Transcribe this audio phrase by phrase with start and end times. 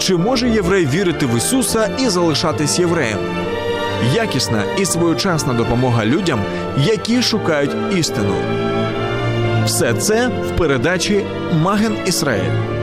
[0.00, 3.18] Чи може єврей вірити в Ісуса і залишатись євреєм?
[4.14, 6.40] Якісна і своєчасна допомога людям,
[6.78, 8.34] які шукають істину.
[9.64, 12.76] Все це в передачі Маген Ісраїль.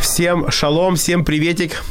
[0.00, 1.82] Всем шалом, всем приветик.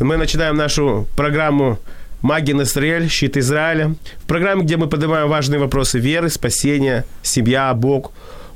[0.00, 1.78] Мы начинаем нашу программу
[2.22, 3.94] Магин Израиль, Щит Израиля.
[4.18, 8.12] В программе, где мы поднимаем важные вопросы веры, спасения, семья, Бог.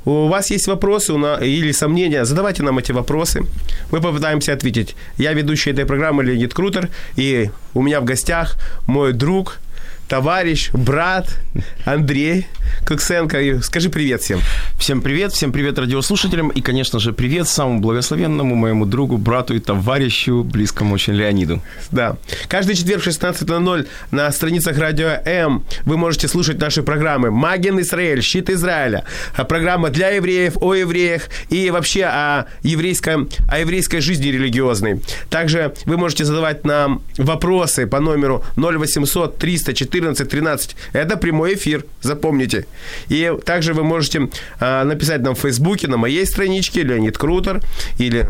[0.09, 3.43] у вас есть вопросы или сомнения, задавайте нам эти вопросы.
[3.91, 4.95] Мы попытаемся ответить.
[5.17, 8.55] Я ведущий этой программы Леонид Крутер, и у меня в гостях
[8.87, 9.59] мой друг–
[10.09, 11.39] товарищ, брат
[11.85, 12.47] Андрей
[12.85, 13.61] Коксенко.
[13.61, 14.39] Скажи привет всем.
[14.79, 19.59] Всем привет, всем привет радиослушателям и, конечно же, привет самому благословенному моему другу, брату и
[19.59, 21.61] товарищу, близкому очень Леониду.
[21.91, 22.17] Да.
[22.47, 28.23] Каждый четверг в 16.00 на страницах Радио М вы можете слушать наши программы «Маген Израиль»,
[28.23, 29.03] «Щит Израиля»,
[29.35, 35.01] а программа для евреев, о евреях и вообще о, еврейском, о еврейской жизни религиозной.
[35.29, 40.75] Также вы можете задавать нам вопросы по номеру 0800 304 14-13.
[40.93, 42.65] Это прямой эфир, запомните.
[43.07, 47.61] И также вы можете а, написать нам в Фейсбуке, на моей страничке, Леонид Крутер,
[47.97, 48.27] или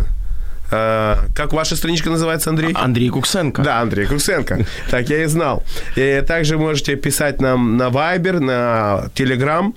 [0.72, 2.74] а, как ваша страничка называется, Андрей?
[2.76, 3.62] Андрей Куксенко.
[3.62, 4.66] Да, Андрей Куксенко.
[4.90, 5.64] Так, я и знал.
[5.96, 9.74] И также можете писать нам на Viber, на Telegram,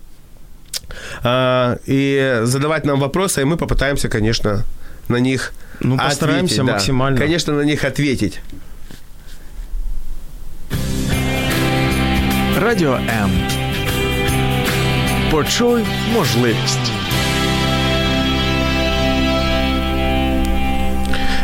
[1.23, 4.65] а, и задавать нам вопросы, и мы попытаемся, конечно,
[5.09, 7.19] на них ну, постараемся ответить, максимально.
[7.19, 7.25] Да.
[7.25, 8.41] Конечно, на них ответить.
[12.63, 13.31] Радіо М.
[15.31, 15.85] Почуй
[16.15, 16.93] можливість.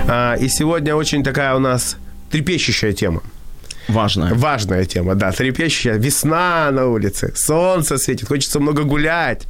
[0.08, 1.96] А, и сегодня очень такая у нас
[2.30, 3.20] трепещущая тема.
[3.88, 4.34] Важная.
[4.34, 5.98] Важная тема, да, трепещущая.
[5.98, 9.46] Весна на улице, солнце светит, хочется много гулять.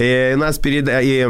[0.00, 0.88] И нас перед...
[0.88, 1.28] И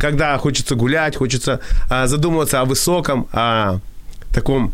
[0.00, 3.78] когда хочется гулять, хочется а, задумываться о высоком, о
[4.34, 4.72] таком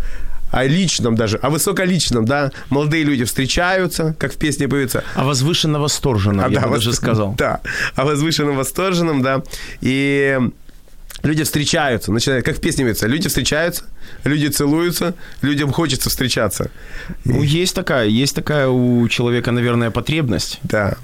[0.50, 5.04] о личном даже, о высоколичном, да, молодые люди встречаются, как в песне поется.
[5.14, 7.34] О возвышенно восторженном, а, я да, бы даже сказал.
[7.36, 7.60] Да,
[7.94, 9.42] о возвышенно восторженном, да,
[9.80, 10.38] и
[11.22, 13.84] люди встречаются, начинают, как в песне поется, люди встречаются,
[14.24, 16.70] люди целуются, людям хочется встречаться.
[17.24, 20.60] Ну, есть такая, есть такая у человека, наверное, потребность.
[20.62, 20.96] Да.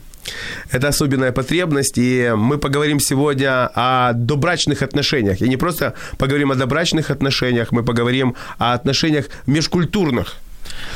[0.70, 5.40] Это особенная потребность, и мы поговорим сегодня о добрачных отношениях.
[5.40, 10.36] И не просто поговорим о добрачных отношениях, мы поговорим о отношениях межкультурных.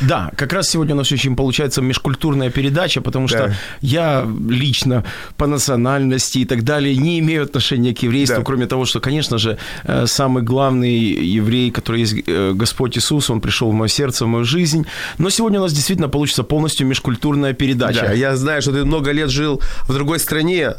[0.01, 3.55] Да, как раз сегодня у нас очень получается межкультурная передача, потому что да.
[3.81, 5.05] я лично
[5.37, 8.45] по национальности и так далее не имею отношения к еврейству, да.
[8.45, 13.41] кроме того, что, конечно же, э, самый главный еврей, который есть э, Господь Иисус, он
[13.41, 14.87] пришел в мое сердце, в мою жизнь.
[15.19, 18.03] Но сегодня у нас действительно получится полностью межкультурная передача.
[18.03, 20.75] Да, я знаю, что ты много лет жил в другой стране,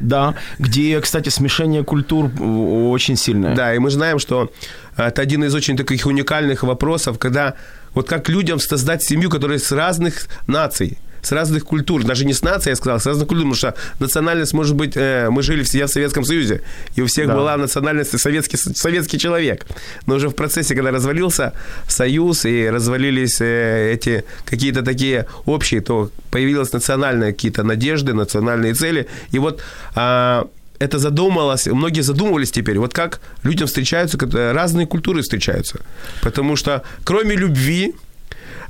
[0.00, 3.54] да, где, кстати, смешение культур очень сильное.
[3.54, 4.50] Да, и мы знаем, что
[4.96, 7.54] это один из очень таких уникальных вопросов, когда
[7.94, 12.42] вот как людям создать семью, которая с разных наций, с разных культур, даже не с
[12.42, 15.86] нацией, я сказал, с разных культур, потому что национальность может быть, э, мы жили все
[15.86, 16.60] в Советском Союзе,
[16.96, 17.34] и у всех да.
[17.34, 19.66] была национальность советский, советский человек.
[20.06, 21.52] Но уже в процессе, когда развалился
[21.88, 29.06] Союз и развалились э, эти какие-то такие общие, то появились национальные какие-то надежды, национальные цели.
[29.32, 29.62] И вот
[29.96, 30.44] э,
[30.78, 34.18] это задумалось, многие задумывались теперь, вот как людям встречаются,
[34.52, 35.80] разные культуры встречаются.
[36.20, 37.94] Потому что кроме любви,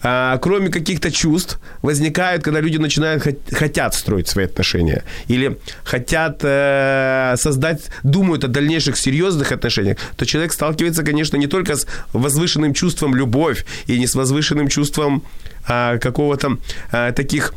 [0.02, 7.36] а, кроме каких-то чувств, возникают, когда люди начинают хотят строить свои отношения или хотят э,
[7.38, 13.14] создать, думают о дальнейших серьезных отношениях, то человек сталкивается, конечно, не только с возвышенным чувством
[13.14, 15.22] любовь и не с возвышенным чувством
[15.66, 16.58] а, какого-то
[16.92, 17.54] а, таких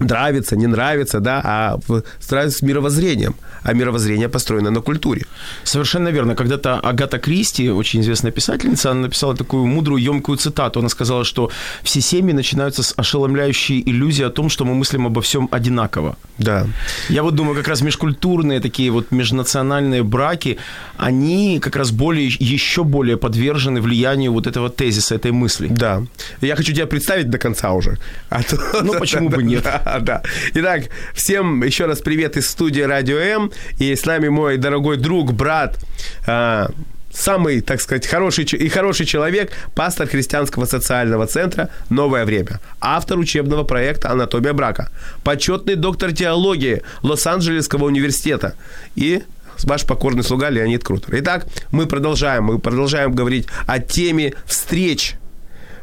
[0.00, 1.78] нравится, не нравится, да, а
[2.20, 3.34] с мировоззрением.
[3.62, 5.26] А мировоззрение построено на культуре.
[5.64, 6.34] Совершенно верно.
[6.34, 10.80] Когда-то Агата Кристи, очень известная писательница, она написала такую мудрую, емкую цитату.
[10.80, 11.50] Она сказала, что
[11.82, 16.16] все семьи начинаются с ошеломляющей иллюзии о том, что мы мыслим обо всем одинаково.
[16.38, 16.66] Да.
[17.08, 20.56] Я вот думаю, как раз межкультурные такие вот межнациональные браки,
[20.96, 25.68] они как раз более, еще более подвержены влиянию вот этого тезиса, этой мысли.
[25.70, 26.02] Да.
[26.40, 27.98] Я хочу тебя представить до конца уже.
[28.30, 28.82] А то...
[28.82, 29.66] Ну, почему бы нет?
[30.00, 30.22] Да.
[30.54, 30.84] Итак,
[31.14, 33.52] всем еще раз привет из студии Радио М.
[33.78, 35.78] И с нами мой дорогой друг, брат,
[36.26, 36.70] а,
[37.12, 43.64] самый, так сказать, хороший и хороший человек, пастор христианского социального центра «Новое время», автор учебного
[43.64, 44.90] проекта «Анатомия брака»,
[45.24, 48.54] почетный доктор теологии Лос-Анджелесского университета
[48.96, 49.22] и
[49.64, 51.16] ваш покорный слуга Леонид Крутер.
[51.18, 55.16] Итак, мы продолжаем, мы продолжаем говорить о теме встреч,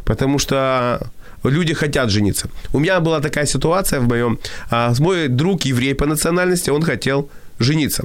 [0.05, 1.11] потому что
[1.43, 2.49] люди хотят жениться.
[2.73, 4.39] У меня была такая ситуация в моем...
[4.69, 7.29] А, мой друг еврей по национальности, он хотел
[7.59, 8.03] жениться.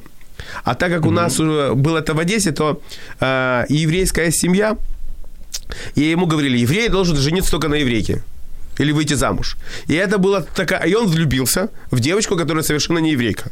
[0.63, 2.81] А так как у нас было это в Одессе, то
[3.19, 4.77] э, еврейская семья,
[5.95, 8.23] и ему говорили, еврей должен жениться только на еврейке
[8.79, 9.57] или выйти замуж.
[9.87, 10.81] И это было такая...
[10.87, 13.51] И он влюбился в девочку, которая совершенно не еврейка.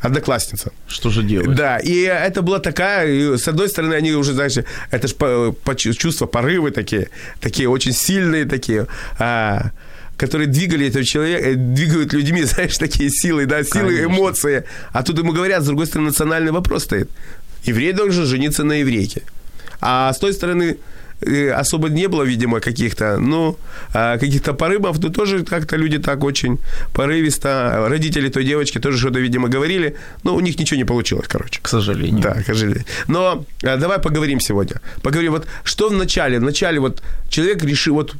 [0.00, 0.72] Одноклассница.
[0.88, 1.54] Что же делать?
[1.54, 4.56] Да, и это была такая, с одной стороны, они уже, знаешь,
[4.90, 7.08] это же чувства, порывы такие,
[7.40, 8.86] такие очень сильные такие,
[9.18, 9.70] а,
[10.16, 14.04] которые двигали этого человека, э, двигают людьми, знаешь, такие силы, да, силы, Конечно.
[14.04, 14.64] эмоции.
[14.92, 17.10] А тут ему говорят, с другой стороны, национальный вопрос стоит.
[17.64, 19.22] Еврей должен жениться на еврейке.
[19.80, 20.78] А с той стороны,
[21.54, 23.56] особо не было, видимо, каких-то, ну,
[23.94, 26.58] а, каких-то порывов, но тоже как-то люди так очень
[26.92, 31.60] порывисто, родители той девочки тоже что-то, видимо, говорили, но у них ничего не получилось, короче.
[31.62, 32.22] К сожалению.
[32.22, 32.84] Да, к сожалению.
[33.08, 34.80] Но а, давай поговорим сегодня.
[35.02, 38.14] Поговорим, вот что в начале, в начале вот человек решил, вот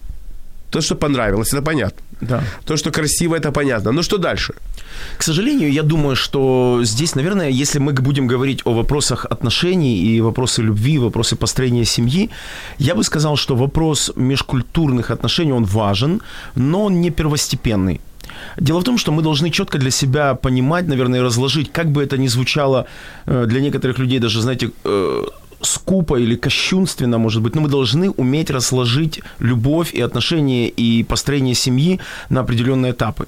[0.71, 2.03] то, что понравилось, это понятно.
[2.21, 2.43] Да.
[2.65, 3.93] То, что красиво, это понятно.
[3.93, 4.55] Ну что дальше?
[5.19, 10.21] К сожалению, я думаю, что здесь, наверное, если мы будем говорить о вопросах отношений и
[10.21, 12.31] вопросы любви, вопросы построения семьи,
[12.79, 16.21] я бы сказал, что вопрос межкультурных отношений, он важен,
[16.55, 18.01] но он не первостепенный.
[18.61, 22.19] Дело в том, что мы должны четко для себя понимать, наверное, разложить, как бы это
[22.19, 22.87] ни звучало
[23.27, 25.27] э, для некоторых людей, даже, знаете, э,
[25.63, 31.55] скупо или кощунственно, может быть, но мы должны уметь разложить любовь и отношения и построение
[31.55, 33.27] семьи на определенные этапы.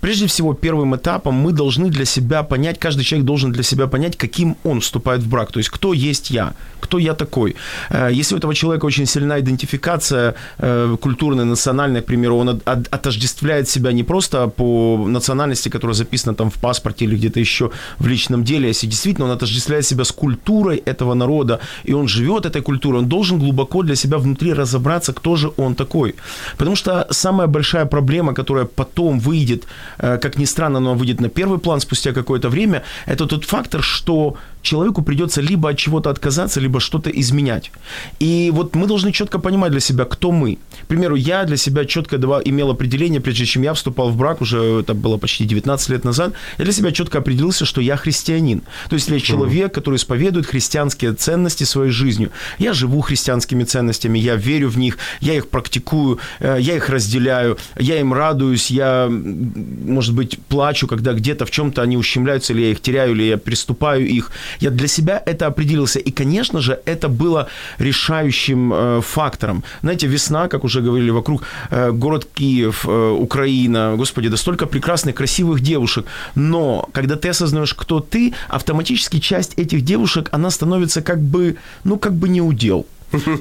[0.00, 4.16] Прежде всего, первым этапом мы должны для себя понять, каждый человек должен для себя понять,
[4.16, 6.54] каким он вступает в брак, то есть кто есть я,
[6.84, 7.56] кто я такой.
[7.90, 12.60] Э, если у этого человека очень сильна идентификация э, культурная, национальная, к примеру, он
[12.90, 18.06] отождествляет себя не просто по национальности, которая записана там в паспорте или где-то еще в
[18.06, 21.58] личном деле, а если действительно он отождествляет себя с культурой этого народа,
[21.88, 25.74] и он живет этой культурой, он должен глубоко для себя внутри разобраться, кто же он
[25.74, 26.14] такой.
[26.58, 29.64] Потому что самая большая проблема, которая потом выйдет,
[29.98, 33.82] э, как ни странно, но выйдет на первый план спустя какое-то время, это тот фактор,
[33.82, 37.70] что человеку придется либо от чего-то отказаться, либо что-то изменять.
[38.18, 40.58] И вот мы должны четко понимать для себя, кто мы.
[40.82, 44.40] К примеру, я для себя четко давал, имел определение, прежде чем я вступал в брак,
[44.40, 48.62] уже это было почти 19 лет назад, я для себя четко определился, что я христианин.
[48.88, 52.30] То есть я человек, который исповедует христианские ценности своей жизнью.
[52.58, 57.58] Я живу христианскими ценностями, я верю в них, я их практикую, э, я их разделяю,
[57.78, 62.70] я им радуюсь, я, может быть, плачу, когда где-то в чем-то они ущемляются, или я
[62.70, 64.30] их теряю, или я приступаю их.
[64.60, 65.98] Я для себя это определился.
[65.98, 67.48] И, конечно же, это было
[67.78, 69.62] решающим э, фактором.
[69.82, 75.14] Знаете, весна, как уже говорили вокруг, э, город Киев, э, Украина, господи, да столько прекрасных,
[75.14, 76.06] красивых девушек.
[76.34, 81.98] Но когда ты осознаешь, кто ты, автоматически часть этих девушек, она становится как бы, ну,
[81.98, 82.86] как бы не удел.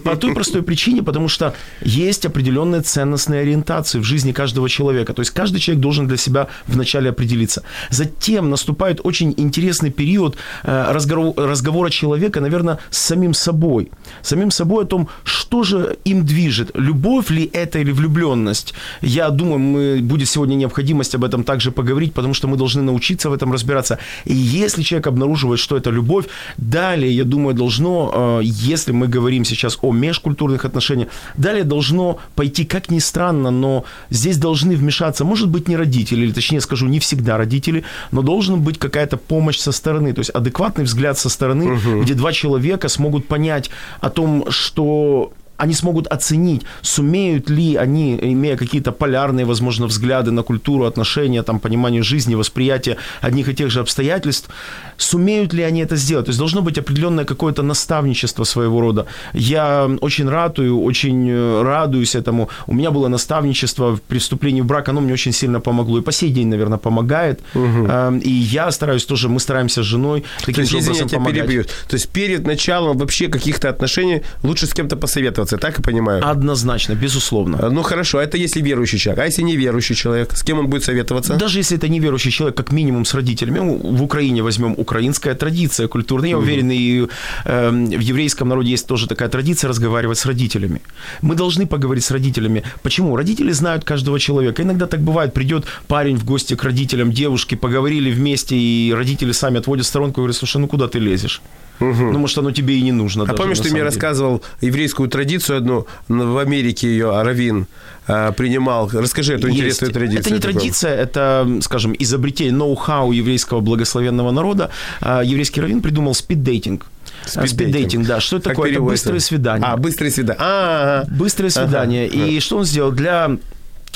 [0.04, 5.14] По той простой причине, потому что есть определенные ценностные ориентации в жизни каждого человека.
[5.14, 7.64] То есть каждый человек должен для себя вначале определиться.
[7.90, 13.92] Затем наступает очень интересный период э, разговора человека, наверное, с самим собой.
[14.22, 16.72] Самим собой о том, что же им движет.
[16.76, 18.74] Любовь ли это или влюбленность?
[19.02, 23.30] Я думаю, мы, будет сегодня необходимость об этом также поговорить, потому что мы должны научиться
[23.30, 23.98] в этом разбираться.
[24.26, 26.26] И если человек обнаруживает, что это любовь,
[26.58, 31.10] далее, я думаю, должно, э, если мы говорим сейчас сейчас о межкультурных отношениях.
[31.38, 36.32] Далее должно пойти, как ни странно, но здесь должны вмешаться, может быть, не родители, или
[36.32, 40.84] точнее скажу, не всегда родители, но должна быть какая-то помощь со стороны, то есть адекватный
[40.84, 42.02] взгляд со стороны, угу.
[42.02, 43.70] где два человека смогут понять
[44.02, 45.32] о том, что
[45.64, 51.60] они смогут оценить, сумеют ли они, имея какие-то полярные, возможно, взгляды на культуру, отношения, там,
[51.60, 54.50] понимание жизни, восприятие одних и тех же обстоятельств,
[54.98, 56.26] сумеют ли они это сделать.
[56.26, 59.06] То есть должно быть определенное какое-то наставничество своего рода.
[59.34, 62.50] Я очень ратую, очень э, радуюсь этому.
[62.68, 66.00] У меня было наставничество при вступлении в брак, оно мне очень сильно помогло.
[66.00, 67.40] И по сей день, наверное, помогает.
[67.56, 68.20] Угу.
[68.22, 71.48] И я стараюсь тоже, мы стараемся с женой таким То есть, образом помогать.
[71.48, 71.64] Перебью.
[71.64, 76.22] То есть перед началом вообще каких-то отношений лучше с кем-то посоветоваться ситуация, так и понимаю?
[76.30, 77.70] Однозначно, безусловно.
[77.70, 79.24] Ну хорошо, это если верующий человек.
[79.24, 81.34] А если неверующий человек, с кем он будет советоваться?
[81.36, 83.60] Даже если это неверующий человек, как минимум с родителями.
[83.60, 86.30] Ну, в Украине возьмем украинская традиция культурная.
[86.30, 87.08] Я уверен, и
[87.46, 90.82] э, в еврейском народе есть тоже такая традиция разговаривать с родителями.
[91.22, 92.64] Мы должны поговорить с родителями.
[92.82, 93.16] Почему?
[93.16, 94.64] Родители знают каждого человека.
[94.64, 99.60] Иногда так бывает, придет парень в гости к родителям, девушки, поговорили вместе, и родители сами
[99.60, 101.42] отводят в сторонку и говорят, слушай, ну куда ты лезешь?
[101.80, 102.12] Угу.
[102.12, 103.24] Ну, может, оно тебе и не нужно.
[103.24, 103.86] А даже, помнишь, ты мне деле.
[103.86, 107.68] рассказывал еврейскую традицию одну, в Америке ее Равин
[108.08, 108.90] а, принимал.
[108.92, 109.60] Расскажи эту Есть.
[109.60, 110.20] интересную традицию.
[110.22, 110.54] Это не такую.
[110.54, 114.70] традиция, это, скажем, изобретение ноу-хау еврейского благословенного народа.
[115.02, 116.86] А, Еврейский раввин придумал спиддейтинг.
[117.26, 118.06] Спиддейтинг.
[118.06, 118.20] Да.
[118.20, 118.70] Что это Как такое?
[118.70, 119.06] Это переводится?
[119.06, 119.66] быстрые свидания.
[119.66, 120.40] А, быстрые свидания.
[120.42, 122.08] А, Быстрое свидание.
[122.08, 122.26] Ага.
[122.26, 122.92] И что он сделал?
[122.92, 123.32] Для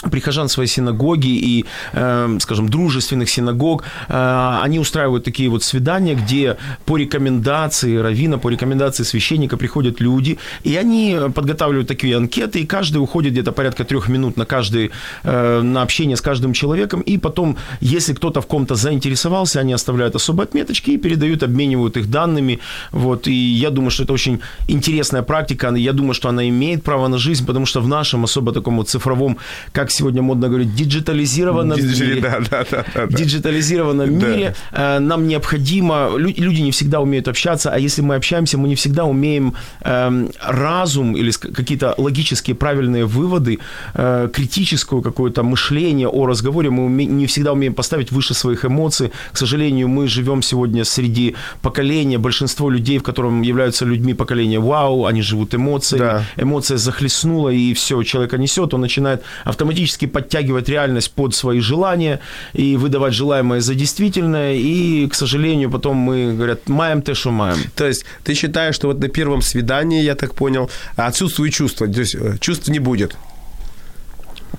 [0.03, 6.57] прихожан своей синагоги и, э, скажем, дружественных синагог, э, они устраивают такие вот свидания, где
[6.85, 12.97] по рекомендации равина, по рекомендации священника приходят люди, и они подготавливают такие анкеты, и каждый
[12.97, 14.91] уходит где-то порядка трех минут на каждый,
[15.23, 20.15] э, на общение с каждым человеком, и потом, если кто-то в ком-то заинтересовался, они оставляют
[20.15, 22.59] особые отметочки и передают, обменивают их данными,
[22.91, 27.07] вот, и я думаю, что это очень интересная практика, я думаю, что она имеет право
[27.07, 29.37] на жизнь, потому что в нашем особо таком вот цифровом,
[29.71, 34.27] как сегодня модно говорить, диджитализированном Диджи- мире, да, да, да, да, диджитализированном Да.
[34.27, 38.67] мире э, нам необходимо, лю- люди не всегда умеют общаться, а если мы общаемся, мы
[38.67, 39.53] не всегда умеем
[39.83, 43.59] эм, разум или какие-то логические правильные выводы,
[43.93, 49.11] э, критическое какое-то мышление о разговоре мы уме- не всегда умеем поставить выше своих эмоций.
[49.31, 55.05] К сожалению, мы живем сегодня среди поколения, большинство людей, в котором являются людьми поколения вау,
[55.05, 56.23] они живут эмоциями, Да.
[56.37, 59.76] эмоция захлестнула, и все, человека несет, он начинает автоматически
[60.07, 62.19] подтягивать реальность под свои желания
[62.53, 67.57] и выдавать желаемое за действительное, и, к сожалению, потом мы, говорят, маем те, что маем.
[67.75, 71.99] То есть ты считаешь, что вот на первом свидании, я так понял, отсутствует чувство, то
[71.99, 73.15] есть э, чувств не будет.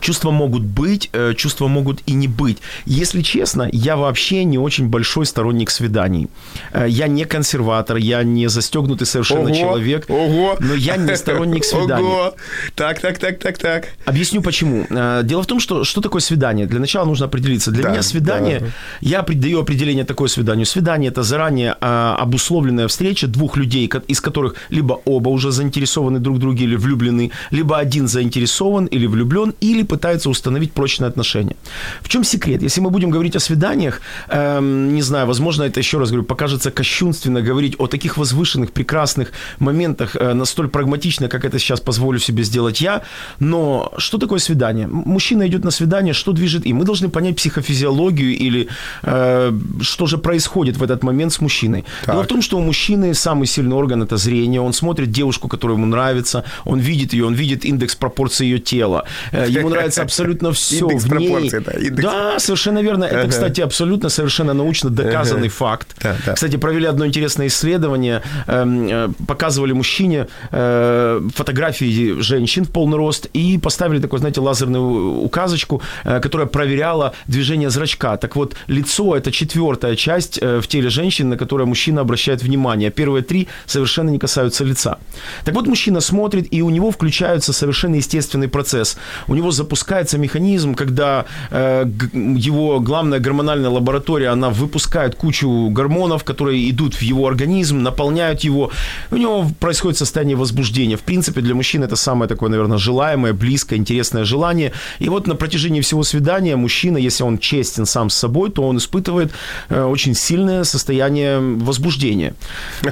[0.00, 2.59] Чувства могут быть, э, чувства могут и не быть.
[2.87, 6.28] Если честно, я вообще не очень большой сторонник свиданий.
[6.73, 10.57] Э, Я не консерватор, я не застегнутый совершенно человек, ого.
[10.61, 12.05] но я не сторонник свиданий.
[12.07, 12.35] Ого.
[12.75, 13.85] Так, так, так, так, так.
[14.07, 14.87] Объясню почему.
[14.90, 16.67] Э, Дело в том, что что такое свидание?
[16.67, 17.71] Для начала нужно определиться.
[17.71, 18.67] Для Да, меня свидание, да.
[19.00, 20.67] я даю определение такое свиданию.
[20.67, 26.40] Свидание– это заранее обусловленная встреча двух людей, из которых либо оба уже заинтересованы друг в
[26.40, 31.57] друге или влюблены, либо один заинтересован или влюблен, или пытается установить прочные отношения.
[32.02, 32.62] В чем секрет?
[32.62, 36.71] Если мы будем говорить о свиданиях, эм, не знаю, возможно, это еще раз говорю, покажется
[36.71, 42.45] кощунственно говорить о таких возвышенных, прекрасных моментах, э, настолько прагматично, как это сейчас позволю себе
[42.45, 43.02] сделать я.
[43.40, 44.87] Но что такое свидание?
[44.87, 46.76] Мужчина идет на свидание, что движет им?
[46.76, 48.68] Мы должны понять психофизиологию или
[49.02, 51.85] э, что же происходит в этот момент с мужчиной.
[52.04, 52.14] Так.
[52.14, 54.61] Дело в том, что у мужчины самый сильный орган– это зрение.
[54.61, 59.04] Он смотрит девушку, которая ему нравится, он видит ее, он видит индекс пропорции ее тела.
[59.33, 61.50] Э, Ему нравится абсолютно все Индекс в ней.
[61.50, 62.02] да, индекс.
[62.02, 63.04] Да, совершенно верно.
[63.04, 63.28] Это, Ага.
[63.28, 65.54] кстати, абсолютно совершенно научно доказанный Ага.
[65.56, 65.97] факт.
[66.02, 66.35] Да, да.
[66.35, 68.23] Кстати, провели одно интересное исследование.
[68.47, 75.20] Эм, э, Показывали мужчине э, фотографии женщин в полный рост и поставили такую, знаете, лазерную
[75.23, 78.16] указочку, э, которая проверяла движение зрачка.
[78.16, 82.90] Так вот, лицо– это четвертая часть в теле женщины, на которую мужчина обращает внимание.
[82.90, 84.99] Первые три совершенно не касаются лица.
[85.44, 88.97] Так вот, мужчина смотрит, и у него включается совершенно естественный процесс.
[89.26, 91.84] У него запускается механизм, когда э,
[92.14, 98.70] его главная гормональная лаборатория, она выпускает кучу гормонов, которые идут в его организм, наполняют его.
[99.10, 100.96] У него происходит состояние возбуждения.
[100.96, 104.72] В принципе, для мужчин это самое такое, наверное, желаемое, близкое, интересное желание.
[105.00, 108.76] И вот на протяжении всего свидания мужчина, если он честен сам с собой, то он
[108.78, 109.32] испытывает
[109.68, 112.32] э, очень сильное состояние возбуждения.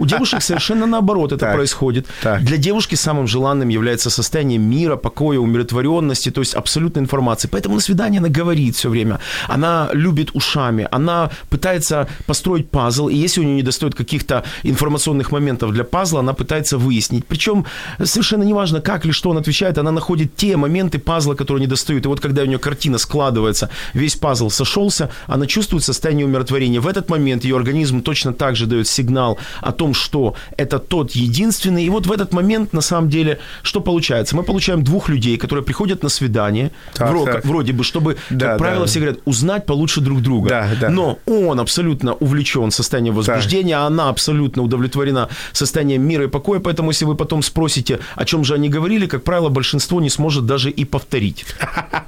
[0.01, 1.55] У девушек совершенно наоборот это Так.
[1.55, 2.07] происходит.
[2.23, 2.43] Так.
[2.45, 7.49] Для девушки самым желанным является состояние мира, покоя, умиротворенности, то есть абсолютной информации.
[7.49, 9.19] Поэтому на свидание она говорит все время.
[9.49, 15.33] Она любит ушами, она пытается построить пазл, и если у нее не достает каких-то информационных
[15.33, 17.25] моментов для пазла, она пытается выяснить.
[17.27, 17.65] Причем
[18.03, 22.05] совершенно неважно, как или что он отвечает, она находит те моменты пазла, которые не достают.
[22.05, 26.81] И вот когда у нее картина складывается, весь пазл сошелся, она чувствует состояние умиротворения.
[26.81, 31.13] В этот момент ее организм точно так же дает сигнал о том, что это тот
[31.13, 31.85] единственный.
[31.85, 34.37] И вот в этот момент, на самом деле, что получается?
[34.37, 36.56] Мы получаем двух людей, которые приходят на свидание,
[36.93, 37.45] Так, вро- так.
[37.45, 38.87] вроде бы, чтобы, Да, как правило, да.
[38.87, 40.49] все говорят, узнать получше друг друга.
[40.49, 40.89] Да, да.
[40.91, 46.61] Но он абсолютно увлечен состоянием возбуждения, а она абсолютно удовлетворена состоянием мира и покоя.
[46.61, 50.47] Поэтому, если вы потом спросите, о чем же они говорили, как правило, большинство не сможет
[50.47, 51.47] даже и повторить.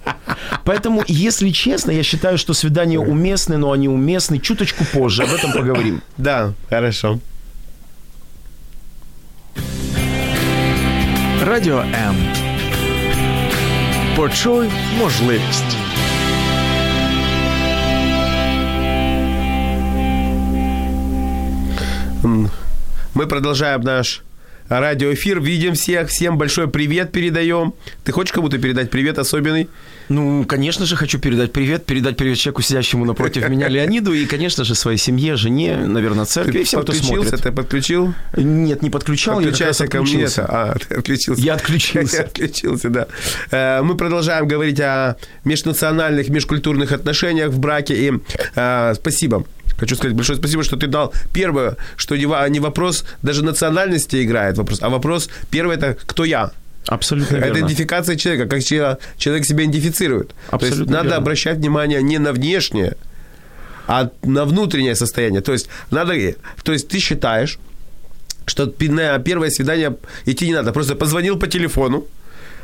[0.65, 5.23] Поэтому, если честно, я считаю, что свидания уместны, но они уместны чуточку позже.
[5.23, 6.01] Об этом поговорим.
[6.19, 7.19] Да, хорошо.
[11.47, 12.17] Радіо М.
[14.19, 15.77] Почуй можливість.
[23.15, 24.23] Мы продолжаем наш
[24.69, 25.41] радиоэфир.
[25.41, 26.09] Видим всех.
[26.09, 27.75] Всем большой привет передаем.
[28.03, 29.69] Ты хочешь кому-то передать привет особенный?
[30.09, 31.85] Ну, конечно же, хочу передать привет.
[31.85, 34.13] Передать привет человеку, сидящему напротив меня, Леониду.
[34.13, 36.61] И, конечно же, своей семье, жене, наверное, церкви.
[36.61, 37.43] И всем, кто смотрит.
[37.43, 38.15] Ты подключил?
[38.37, 39.37] Нет, не подключал.
[39.37, 40.27] Подключайся я ко мне.
[40.39, 41.43] А, ты отключился.
[41.43, 42.17] Я отключился.
[42.19, 43.07] Я отключился, да.
[43.51, 47.95] Э, мы продолжаем говорить о межнациональных, межкультурных отношениях в браке.
[47.95, 48.13] И
[48.55, 49.45] э, спасибо
[49.79, 54.81] Хочу сказать большое спасибо, что ты дал первое, что не вопрос даже национальности играет вопрос,
[54.83, 56.51] а вопрос первый это кто я.
[56.87, 57.59] Абсолютно это верно.
[57.59, 60.35] идентификация человека, как человек себя идентифицирует.
[60.51, 61.17] Абсолютно То есть надо верно.
[61.17, 62.97] обращать внимание не на внешнее,
[63.87, 65.41] а на внутреннее состояние.
[65.41, 66.15] То есть надо,
[66.63, 67.59] то есть ты считаешь,
[68.47, 72.07] что на первое свидание идти не надо, просто позвонил по телефону,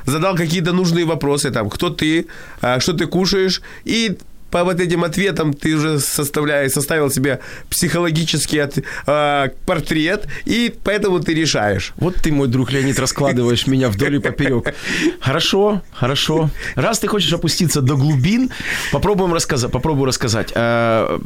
[0.07, 2.27] задал какие-то нужные вопросы, там, кто ты,
[2.61, 4.17] а, что ты кушаешь, и
[4.55, 11.19] по вот этим ответам ты уже составляешь, составил себе психологический от, э, портрет, и поэтому
[11.19, 11.93] ты решаешь.
[11.97, 14.73] Вот ты, мой друг Леонид, раскладываешь меня вдоль и поперек.
[15.21, 16.51] Хорошо, хорошо.
[16.77, 18.51] Раз ты хочешь опуститься до глубин,
[18.93, 20.53] попробуем рассказать, попробую рассказать.
[20.55, 21.19] Э,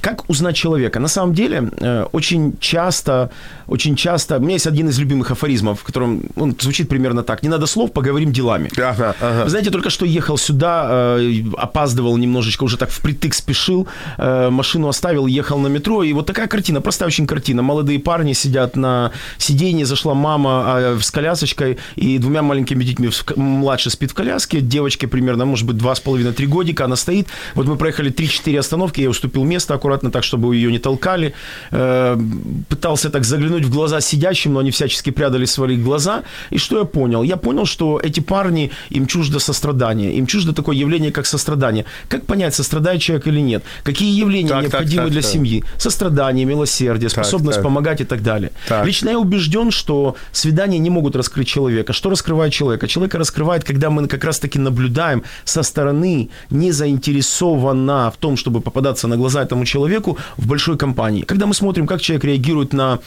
[0.00, 1.00] как узнать человека?
[1.00, 3.30] На самом деле, э, очень часто,
[3.66, 7.42] очень часто, у меня есть один из любимых афоризмов, в котором он звучит примерно так.
[7.42, 8.70] Не надо слов, поговорим делами.
[8.76, 9.42] Ага, ага.
[9.42, 13.86] Вы знаете, только что ехал сюда, э, опаздывал немножечко, уже так впритык спешил,
[14.18, 17.62] э, машину оставил, ехал на метро, и вот такая картина, простая очень картина.
[17.62, 23.10] Молодые парни сидят на сиденье, зашла мама э, с колясочкой и двумя маленькими детьми.
[23.36, 27.28] Младший спит в коляске, девочке примерно, может быть, два с половиной, три годика, она стоит.
[27.54, 31.34] Вот мы проехали 3-4 остановки, я уступил место аккуратно так, чтобы ее не толкали.
[31.70, 32.16] Э,
[32.68, 36.22] Пытался так заглянуть в глаза сидящим, но они всячески прядали свои глаза.
[36.50, 37.22] И что я понял?
[37.22, 41.84] Я понял, что эти парни, им чуждо сострадание, им чуждо такое явление, как сострадание.
[42.08, 43.62] Как понять, сострадает человек или нет?
[43.84, 45.30] Какие явления Так, так, необходимы так, для так.
[45.30, 45.64] семьи?
[45.78, 47.64] Сострадание, милосердие, способность так.
[47.64, 48.50] помогать и так далее.
[48.68, 48.84] Так.
[48.86, 51.92] Лично я убежден, что свидания не могут раскрыть человека.
[51.92, 52.88] Что раскрывает человека?
[52.88, 59.08] Человека раскрывает, когда мы как раз-таки наблюдаем со стороны, не заинтересованно в том, чтобы попадаться
[59.08, 61.22] на глаза этому человеку в большой компании.
[61.22, 62.98] Когда мы смотрим, как человек реагирует на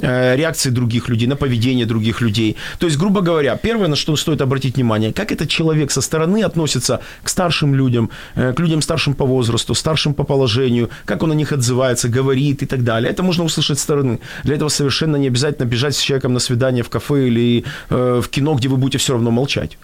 [0.00, 2.56] реакции других людей, на поведение других людей.
[2.78, 6.42] То есть, грубо говоря, первое, на что стоит обратить внимание, как этот человек со стороны
[6.42, 11.32] относится к старшим людям, э, к людям старшим по возрасту, старшим по положению, как он
[11.32, 13.10] о них отзывается, говорит и так далее.
[13.10, 14.18] Это можно услышать со стороны.
[14.44, 18.28] Для этого совершенно не обязательно бежать с человеком на свидание в кафе или э, в
[18.28, 19.78] кино, где вы будете все равно молчать.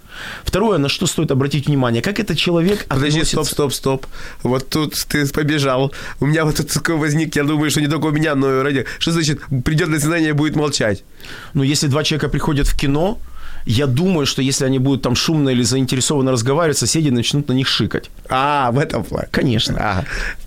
[0.44, 3.44] Второе, на что стоит обратить внимание, как этот человек Подожди, относится...
[3.44, 4.07] стоп, стоп, стоп.
[4.42, 5.92] Вот тут ты побежал.
[6.20, 8.62] У меня вот тут такой возник, я думаю, что не только у меня, но и
[8.62, 8.87] ради.
[8.98, 11.04] Что значит, придет на свидание и будет молчать?
[11.54, 13.18] Но если два человека приходят в кино,
[13.68, 17.68] я думаю, что если они будут там шумно или заинтересованно разговаривать, соседи начнут на них
[17.68, 18.11] шикать.
[18.31, 19.28] А, в этом плане.
[19.31, 19.76] Конечно.
[19.78, 20.04] А,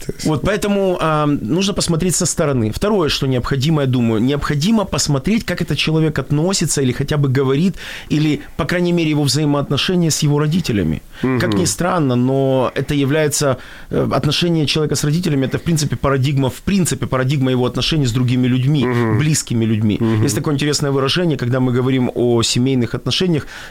[0.08, 2.72] есть- Вот поэтому а, нужно посмотреть со стороны.
[2.72, 7.76] Второе, что необходимо, я думаю, необходимо посмотреть, как этот человек относится или хотя бы говорит,
[8.10, 11.02] или, по крайней мере, его взаимоотношения с его родителями.
[11.22, 13.58] Как ни странно, но это является
[13.92, 18.12] э, отношение человека с родителями, это, в принципе, парадигма, в принципе, парадигма его отношений с
[18.12, 18.86] другими людьми,
[19.20, 20.00] близкими людьми.
[20.24, 23.11] Есть такое интересное выражение, когда мы говорим о семейных отношениях,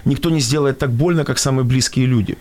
[0.05, 2.37] никто не сделает так больно, как самые близкие люди.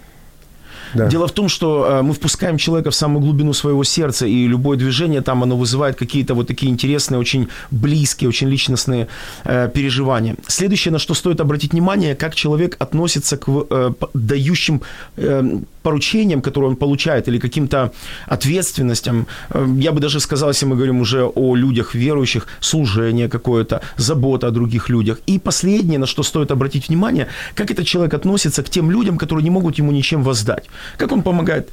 [0.93, 1.07] Да.
[1.07, 4.77] Дело в том, что э, мы впускаем человека в самую глубину своего сердца, и любое
[4.77, 9.07] движение там, оно вызывает какие-то вот такие интересные, очень близкие, очень личностные
[9.45, 10.35] э, переживания.
[10.47, 14.81] Следующее, на что стоит обратить внимание, как человек относится к э, дающим
[15.17, 17.91] э, поручениям, которые он получает, или каким-то
[18.27, 19.27] ответственностям.
[19.49, 24.47] Э, я бы даже сказал, если мы говорим уже о людях верующих, служение какое-то, забота
[24.47, 25.19] о других людях.
[25.27, 29.43] И последнее, на что стоит обратить внимание, как этот человек относится к тем людям, которые
[29.43, 30.65] не могут ему ничем воздать.
[30.97, 31.69] Как он помогает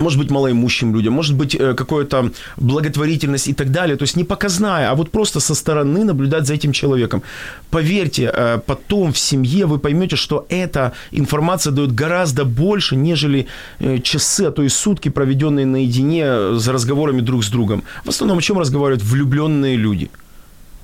[0.00, 3.96] может быть, малоимущим людям, может быть, э, какая-то благотворительность и так далее.
[3.96, 7.22] То есть не показная, а вот просто со стороны наблюдать за этим человеком.
[7.70, 13.46] Поверьте, э, потом в семье вы поймете, что эта информация дает гораздо больше, нежели
[13.80, 17.82] э, часы, а то и сутки, проведенные наедине за разговорами друг с другом.
[18.04, 20.10] В основном о чем разговаривают влюбленные люди–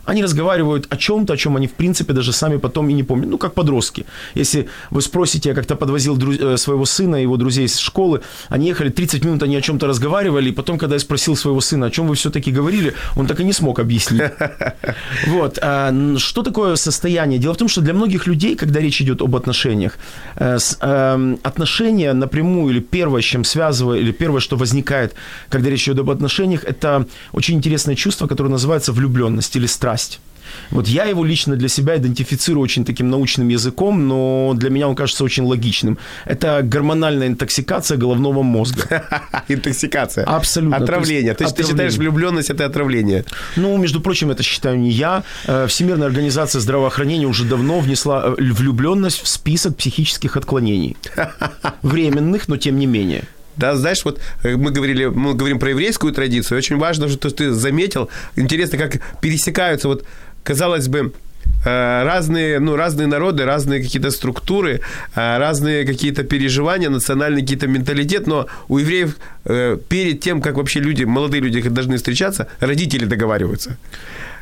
[0.06, 3.28] они разговаривают о чем-то, о чем они, в принципе, даже сами потом и не помнят.
[3.30, 4.04] Ну, как подростки.
[4.34, 8.68] Если вы спросите, я как-то подвозил друз- э, своего сына, его друзей с школы, они
[8.68, 11.90] ехали 30 минут, они о чем-то разговаривали, и потом, когда я спросил своего сына, о
[11.90, 14.22] чем вы все-таки говорили, он так и не смог объяснить.
[15.26, 15.58] Вот.
[15.62, 17.38] а, Что такое состояние?
[17.38, 19.98] Дело в том, что для многих людей, когда речь идет об отношениях,
[20.36, 25.14] э, эм, отношения напрямую или первое, с чем связывает, или первое, что возникает,
[25.48, 29.93] когда речь идет об отношениях, это очень интересное чувство, которое называется влюбленность или страсть.
[30.70, 34.94] Вот я его лично для себя идентифицирую очень таким научным языком, но для меня он
[34.94, 35.98] кажется очень логичным.
[36.24, 39.04] Это гормональная интоксикация головного мозга.
[39.48, 40.24] Интоксикация.
[40.24, 40.76] Абсолютно.
[40.76, 41.34] Отравление.
[41.34, 43.24] То есть ты считаешь влюбленность это отравление?
[43.56, 45.22] Ну, между прочим, это считаю не я.
[45.46, 50.96] Э, Всемирная организация здравоохранения уже давно внесла э, влюбленность в список психических отклонений.
[51.82, 53.24] Временных, но тем не менее.
[53.56, 56.58] Да, знаешь, вот э, мы говорили, мы говорим про еврейскую традицию.
[56.58, 58.08] Очень важно, что ты заметил.
[58.36, 60.04] Интересно, как пересекаются вот,
[60.42, 61.12] казалось бы,
[61.64, 64.80] э, разные, ну, разные народы, разные какие-то структуры,
[65.14, 69.16] э, разные какие-то переживания, национальный какие-то менталитет, но у евреев
[69.88, 73.76] перед тем, как вообще люди, молодые люди должны встречаться, родители договариваются.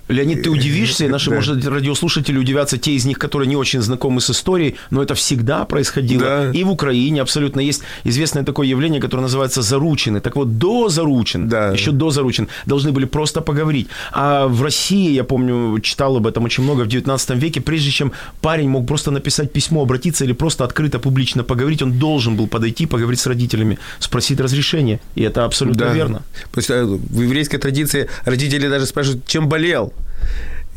[0.08, 1.36] Леонид, ты удивишься, и наши, да.
[1.36, 5.64] может, радиослушатели удивятся, те из них, которые не очень знакомы с историей, но это всегда
[5.64, 6.22] происходило.
[6.22, 6.50] Да.
[6.50, 10.20] И в Украине абсолютно есть известное такое явление, которое называется заручины.
[10.20, 11.70] Так вот, до заручин, да.
[11.70, 13.88] еще до заручин, должны были просто поговорить.
[14.12, 18.12] А в России, я помню, читал об этом очень много в 19 веке, прежде чем
[18.40, 22.86] парень мог просто написать письмо, обратиться или просто открыто, публично поговорить, он должен был подойти,
[22.86, 25.00] поговорить с родителями, спросить разрешение.
[25.14, 25.94] И это абсолютно да.
[25.94, 26.22] верно.
[26.52, 29.92] То есть э, в еврейской традиции родители даже спрашивают, чем болел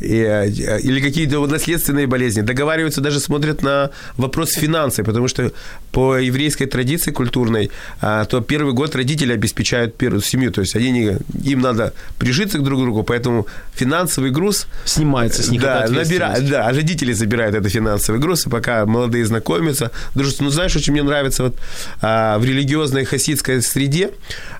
[0.00, 2.42] или какие-то наследственные болезни.
[2.42, 5.52] Договариваются, даже смотрят на вопрос финансов, потому что
[5.90, 10.90] по еврейской традиции культурной, а, то первый год родители обеспечают первую семью, то есть они
[10.90, 15.62] не, им надо прижиться друг к другу, поэтому финансовый груз снимается с них.
[15.62, 20.40] Да, набирает, да, а родители забирают этот финансовый груз, и пока молодые знакомятся, дружат.
[20.40, 21.56] Ну, знаешь, очень мне нравится вот
[22.02, 24.10] а, в религиозной хасидской среде,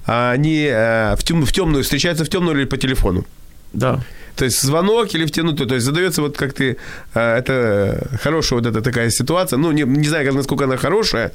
[0.07, 3.27] они а, в, тем, в темную встречаются в темную или по телефону.
[3.75, 4.01] Да.
[4.37, 5.67] То есть звонок или втянутый.
[5.67, 6.77] То есть задается вот как ты...
[7.15, 9.59] А, это хорошая вот эта такая ситуация.
[9.59, 11.33] Ну, не, не знаю, насколько она хорошая,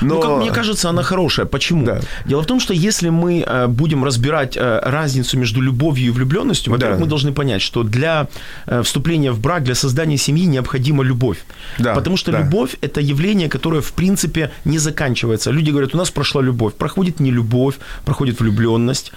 [0.00, 0.14] но...
[0.14, 1.46] Ну, как мне кажется, она хорошая.
[1.46, 1.84] Почему?
[1.84, 2.00] Да.
[2.26, 6.72] Дело в том, что если мы э, будем разбирать э, разницу между любовью и влюбленностью,
[6.72, 7.04] во-первых, да.
[7.04, 8.28] мы должны понять, что для
[8.66, 11.38] э, вступления в брак, для создания семьи необходима любовь.
[11.78, 11.94] Да.
[11.94, 12.40] Потому что да.
[12.40, 15.50] любовь– это явление, которое, в принципе, не заканчивается.
[15.50, 16.74] Люди говорят, у нас прошла любовь.
[16.74, 19.12] Проходит не любовь, проходит влюбленность.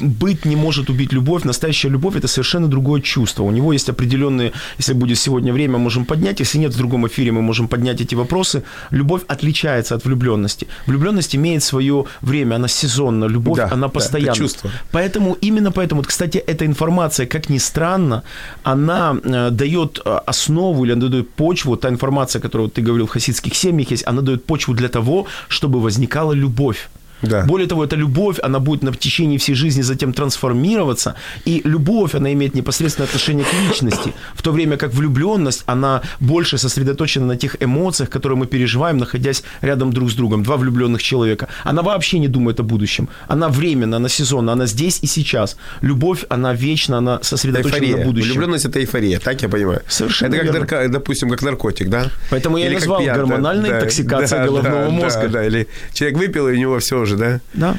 [0.00, 1.44] Быть не может убить любовь.
[1.44, 3.44] Настоящая любовь– это совершенно другое чувство.
[3.44, 7.32] У него есть определенные, если будет сегодня время, можем поднять, если нет, в другом эфире
[7.32, 8.62] мы можем поднять эти вопросы.
[8.90, 10.66] Любовь отличается от влюбленности.
[10.86, 14.32] Влюбленность имеет свое время, она сезонна, любовь, да, она постоянна.
[14.32, 14.70] Да, чувство.
[14.92, 18.22] Поэтому, именно поэтому, вот, кстати, эта информация, как ни странно,
[18.62, 23.10] она э, дает э, основу или она дает почву, та информация, которую ты говорил в
[23.10, 26.88] хасидских семьях есть, она дает почву для того, чтобы возникала любовь.
[27.28, 27.44] Да.
[27.44, 32.32] Более того, эта любовь, она будет на течение всей жизни затем трансформироваться, и любовь, она
[32.32, 37.56] имеет непосредственное отношение к личности, в то время как влюбленность, она больше сосредоточена на тех
[37.60, 41.48] эмоциях, которые мы переживаем, находясь рядом друг с другом, два влюбленных человека.
[41.64, 45.56] Она вообще не думает о будущем, она временно, она сезонно, она здесь и сейчас.
[45.82, 47.96] Любовь, она вечна, она сосредоточена эйфория.
[47.96, 48.30] на будущем.
[48.30, 49.82] Влюбленность– это эйфория, так я понимаю?
[49.88, 52.10] Совершенно Это как, нарко, допустим, как наркотик, да?
[52.30, 55.22] Поэтому я Или назвал пьян, гормональной да, интоксикацией да, головного да, мозга.
[55.22, 57.40] Да, да, или человек выпил, и у него все уже, да?
[57.54, 57.76] Да.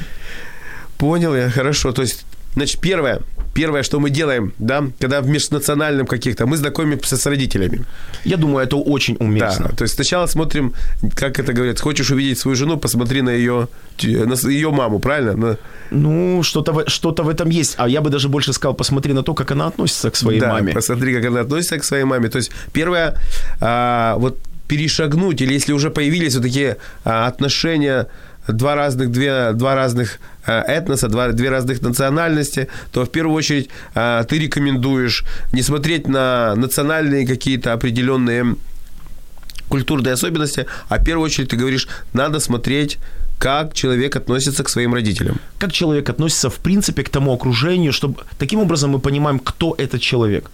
[0.98, 1.92] Понял я, хорошо.
[1.92, 3.20] То есть, значит, первое,
[3.56, 7.84] первое, что мы делаем, да, когда в межнациональном каких-то, мы знакомимся с родителями.
[8.24, 9.68] Я думаю, это очень уместно.
[9.68, 10.72] Да, то есть сначала смотрим,
[11.14, 13.68] как это говорят, хочешь увидеть свою жену, посмотри на ее,
[14.02, 15.36] на ее маму, правильно?
[15.36, 15.56] На...
[15.90, 17.74] Ну, что-то, что-то в этом есть.
[17.78, 20.52] А я бы даже больше сказал, посмотри на то, как она относится к своей да,
[20.52, 20.72] маме.
[20.72, 22.28] посмотри, как она относится к своей маме.
[22.28, 23.14] То есть первое,
[23.60, 24.36] а, вот
[24.68, 28.06] перешагнуть, или если уже появились вот такие а, отношения
[28.48, 33.68] два разных, две, два разных э, этноса, два, две разных национальности, то в первую очередь
[33.94, 38.56] э, ты рекомендуешь не смотреть на национальные какие-то определенные
[39.68, 42.98] культурные особенности, а в первую очередь ты говоришь, надо смотреть
[43.38, 45.36] как человек относится к своим родителям.
[45.58, 50.00] Как человек относится, в принципе, к тому окружению, чтобы таким образом мы понимаем, кто этот
[50.00, 50.50] человек.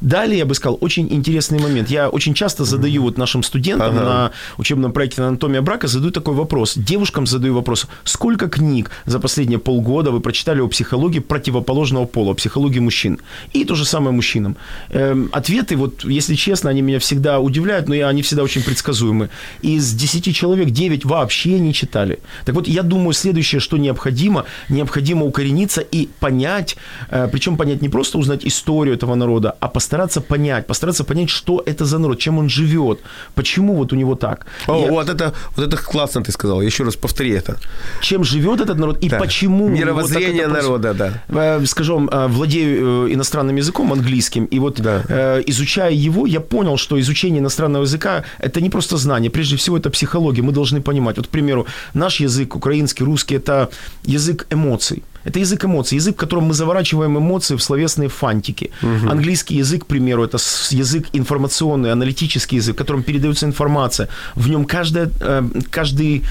[0.00, 1.90] Далее, я бы сказал, очень интересный момент.
[1.90, 4.04] Я очень часто задаю вот нашим студентам ага.
[4.04, 6.74] на учебном проекте «Анатомия брака» задаю такой вопрос.
[6.76, 12.34] Девушкам задаю вопрос, сколько книг за последние полгода вы прочитали о психологии противоположного пола, о
[12.34, 13.18] психологии мужчин?
[13.54, 14.56] И то же самое мужчинам.
[14.90, 19.30] Эм, ответы, вот, если честно, они меня всегда удивляют, но они всегда очень предсказуемы.
[19.62, 22.18] Из 10 человек 9 вообще не читали.
[22.44, 26.76] Так вот, я думаю, следующее, что необходимо, необходимо укорениться и понять,
[27.10, 31.62] э, причем понять не просто узнать историю этого народа, а постараться понять, постараться понять, что
[31.66, 33.00] это за народ, чем он живет,
[33.34, 34.46] почему вот у него так.
[34.66, 34.90] О, я...
[34.90, 37.56] вот, это, вот это классно ты сказал, еще раз повтори это.
[38.00, 39.18] Чем живет этот народ и да.
[39.18, 39.68] почему.
[39.68, 41.12] Мировоззрение вот народа, да.
[41.28, 45.40] Э, скажем, э, владею иностранным языком английским, и вот да.
[45.46, 49.90] изучая его, я понял, что изучение иностранного языка– это не просто знание, прежде всего это
[49.90, 51.16] психология, мы должны понимать.
[51.16, 53.70] Вот, к примеру, наш язык, украинский, русский, это
[54.04, 55.02] язык эмоций.
[55.26, 58.70] Это язык эмоций, язык, в котором мы заворачиваем эмоции в словесные фантики.
[58.82, 59.10] Угу.
[59.10, 60.38] Английский язык, к примеру, это
[60.70, 64.08] язык информационный, аналитический язык, в котором передается информация.
[64.36, 66.22] В нем каждая, э, каждый,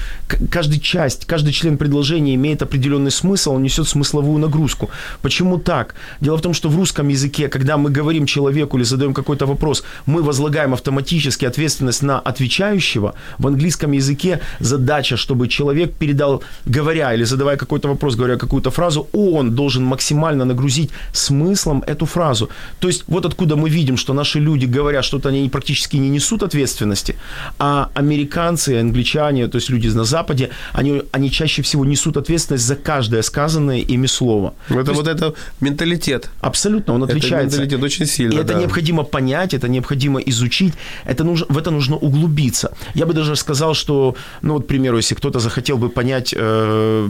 [0.50, 4.88] каждый часть, каждый член предложения имеет определенный смысл, он несет смысловую нагрузку.
[5.20, 5.94] Почему так?
[6.20, 9.84] Дело в том, что в русском языке, когда мы говорим человеку или задаем какой-то вопрос,
[10.06, 13.14] мы возлагаем автоматически ответственность на отвечающего.
[13.38, 18.85] В английском языке задача, чтобы человек передал, говоря или задавая какой-то вопрос, говоря какую-то фразу,
[19.12, 22.48] он должен максимально нагрузить смыслом эту фразу.
[22.80, 26.42] То есть вот откуда мы видим, что наши люди говорят что-то, они практически не несут
[26.42, 27.16] ответственности,
[27.58, 32.76] а американцы, англичане, то есть люди на Западе, они, они чаще всего несут ответственность за
[32.76, 34.54] каждое сказанное ими слово.
[34.68, 36.30] Это то вот это менталитет.
[36.40, 37.56] Абсолютно, он отличается.
[37.56, 38.34] Это менталитет очень сильно.
[38.34, 38.60] И это да.
[38.60, 42.70] необходимо понять, это необходимо изучить, это нужно, в это нужно углубиться.
[42.94, 47.08] Я бы даже сказал, что, ну вот, к примеру, если кто-то захотел бы понять, э,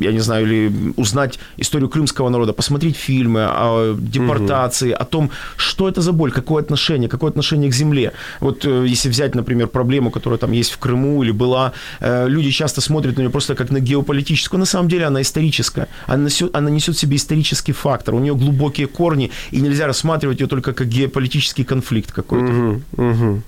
[0.00, 5.02] я не знаю, или узнать историю крымского народа, посмотреть фильмы о депортации, угу.
[5.02, 8.12] о том, что это за боль, какое отношение, какое отношение к земле.
[8.40, 12.50] Вот э, если взять, например, проблему, которая там есть в Крыму или была, э, люди
[12.50, 16.54] часто смотрят на нее просто как на геополитическую, на самом деле она историческая, она несет,
[16.56, 20.72] она несет в себе исторический фактор, у нее глубокие корни, и нельзя рассматривать ее только
[20.72, 22.52] как геополитический конфликт какой-то.
[22.52, 23.42] Угу, угу.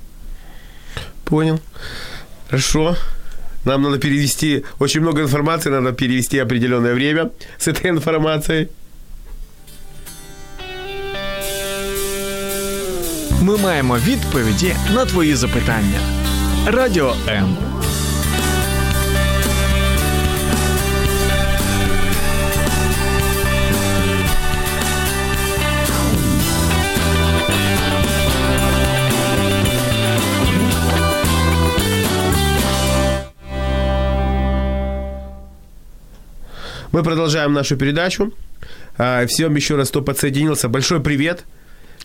[1.25, 1.61] Понял.
[2.49, 2.97] Хорошо.
[3.66, 8.68] Нам надо перевести, очень много информации, надо перевести определенное время с этой информацией.
[13.42, 16.00] Ми маємо відповіді на твої запитання.
[16.66, 17.58] Радіо М.
[36.97, 38.33] Мы продолжаем нашу передачу.
[38.97, 41.45] А, всем еще раз, кто подсоединился, большой привет.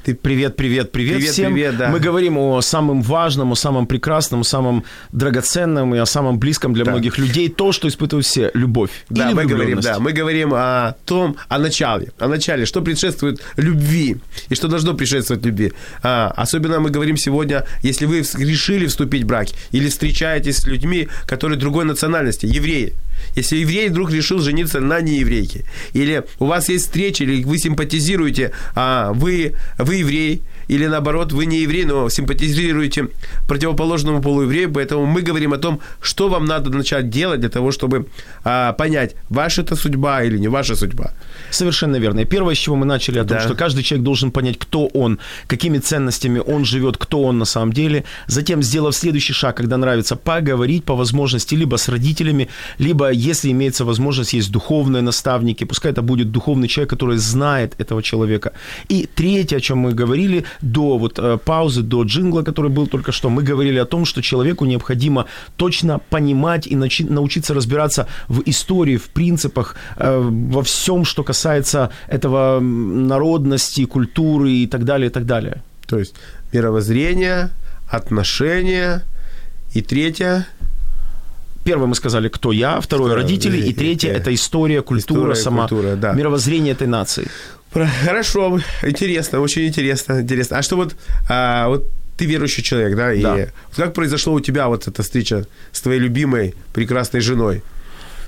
[0.03, 1.53] Ты привет, привет, привет, привет всем.
[1.53, 1.87] Привет, да.
[1.87, 6.73] Мы говорим о самом важном, о самом прекрасном, о самом драгоценном и о самом близком
[6.73, 6.91] для да.
[6.91, 7.47] многих людей.
[7.47, 8.89] То, что испытывают все, любовь.
[9.09, 14.17] Да, мы говорим, да, мы говорим о том, о начале, о начале, что предшествует любви
[14.49, 15.71] и что должно предшествовать любви.
[16.03, 21.07] А, особенно мы говорим сегодня, если вы решили вступить в брак или встречаетесь с людьми,
[21.27, 22.93] которые другой национальности, евреи.
[23.35, 28.51] Если еврей вдруг решил жениться на нееврейке, или у вас есть встреча, или вы симпатизируете,
[28.75, 33.07] а вы, вы еврей, или наоборот, вы не еврей, но симпатизируете
[33.47, 37.71] противоположному полу еврею, поэтому мы говорим о том, что вам надо начать делать для того,
[37.71, 38.05] чтобы
[38.45, 41.11] а, понять, ваша это судьба или не ваша судьба.
[41.49, 42.21] Совершенно верно.
[42.21, 43.43] И первое, с чего мы начали, о том, да.
[43.43, 47.73] что каждый человек должен понять, кто он, какими ценностями он живет, кто он на самом
[47.73, 48.03] деле.
[48.27, 52.47] Затем, сделав следующий шаг, когда нравится, поговорить по возможности либо с родителями,
[52.79, 58.01] либо, если имеется возможность, есть духовные наставники, пускай это будет духовный человек, который знает этого
[58.01, 58.51] человека.
[58.89, 63.11] И третье, о чем мы говорили, до вот э, паузы, до джингла, который был только
[63.11, 68.41] что, мы говорили о том, что человеку необходимо точно понимать и начи- научиться разбираться в
[68.45, 70.19] истории, в принципах, э,
[70.51, 75.63] во всем, что касается этого народности, культуры и так далее, и так далее.
[75.87, 76.15] То есть
[76.53, 77.49] мировоззрение,
[77.89, 79.03] отношения
[79.73, 80.45] и третье
[81.63, 85.35] Первое мы сказали, кто я, второе Второе, родители, и третье и, это история, культура, история,
[85.35, 86.13] сама культура, да.
[86.13, 87.27] мировоззрение этой нации.
[87.71, 90.57] Хорошо, интересно, очень интересно, интересно.
[90.57, 90.95] А что вот,
[91.29, 93.13] а, вот ты верующий человек, да?
[93.13, 93.47] И да.
[93.75, 97.63] как произошло у тебя вот эта встреча с твоей любимой прекрасной женой?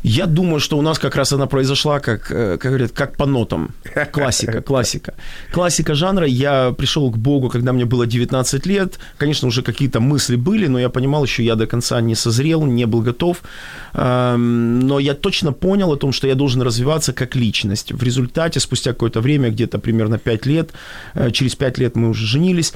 [0.03, 3.25] Я думаю, что у нас как раз она произошла, как, э, как говорят, как по
[3.25, 3.69] нотам.
[4.11, 5.13] Классика, классика.
[5.53, 6.27] Классика жанра.
[6.27, 8.99] Я пришел к Богу, когда мне было 19 лет.
[9.17, 12.85] Конечно, уже какие-то мысли были, но я понимал, что я до конца не созрел, не
[12.85, 13.43] был готов.
[13.93, 17.93] Эм, но я точно понял о том, что я должен развиваться как личность.
[17.93, 20.73] В результате, спустя какое-то время, где-то примерно 5 лет,
[21.13, 22.73] э, через 5 лет мы уже женились,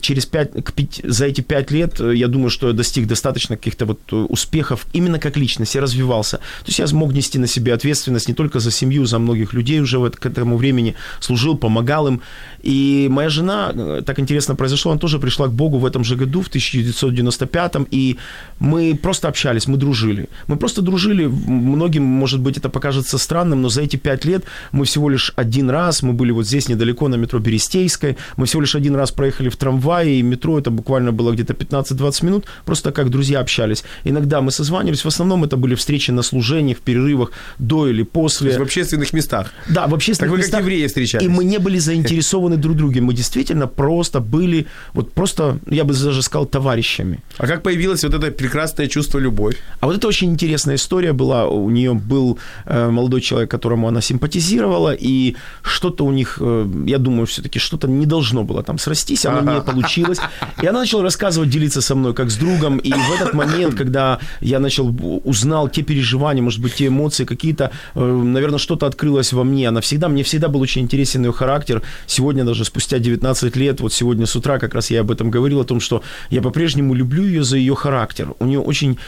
[0.00, 4.12] через 5, за эти 5 лет э, я думаю, что я достиг достаточно каких-то вот
[4.12, 5.74] успехов именно как личность.
[5.74, 6.64] Я развивался развивался.
[6.64, 9.80] То есть я смог нести на себе ответственность не только за семью, за многих людей
[9.80, 12.20] уже в, к этому времени служил, помогал им.
[12.62, 16.16] И моя жена, э, так интересно произошло, она тоже пришла к Богу в этом же
[16.16, 18.16] году, в 1995, и
[18.60, 20.28] мы просто общались, мы дружили.
[20.48, 24.84] Мы просто дружили, многим, может быть, это покажется странным, но за эти пять лет мы
[24.84, 28.76] всего лишь один раз, мы были вот здесь недалеко на метро Берестейской, мы всего лишь
[28.76, 33.10] один раз проехали в трамвае, и метро это буквально было где-то 15-20 минут, просто как
[33.10, 33.84] друзья общались.
[34.04, 38.04] Иногда мы созванивались, в основном это были встречи на на служениях, в перерывах, до или
[38.04, 38.46] после.
[38.46, 39.52] То есть в общественных местах.
[39.68, 40.60] Да, в общественных так вы местах.
[40.60, 41.26] как евреи встречались.
[41.26, 43.00] И мы не были заинтересованы друг в друге.
[43.00, 47.18] Мы действительно просто были, вот просто, я бы даже сказал, товарищами.
[47.38, 49.56] А как появилось вот это прекрасное чувство любовь?
[49.80, 51.46] А вот это очень интересная история была.
[51.48, 56.98] У нее был э, молодой человек, которому она симпатизировала, и что-то у них, э, я
[56.98, 60.18] думаю, все-таки что-то не должно было там срастись, оно не получилось.
[60.62, 62.78] И она начала рассказывать, делиться со мной как с другом.
[62.78, 67.70] И в этот момент, когда я начал, узнал те переживания, может быть, те эмоции какие-то,
[67.94, 69.68] э, наверное, что-то открылось во мне.
[69.68, 71.82] Она всегда, мне всегда был очень интересен ее характер.
[72.06, 75.60] Сегодня даже спустя 19 лет, вот сегодня с утра как раз я об этом говорил,
[75.60, 78.28] о том, что я по-прежнему люблю ее за ее характер.
[78.38, 78.98] У нее очень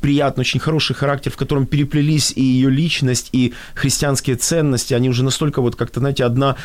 [0.00, 4.94] приятный, очень хороший характер, в котором переплелись и ее личность, и христианские ценности.
[4.94, 6.56] Они уже настолько вот как-то, знаете, одна,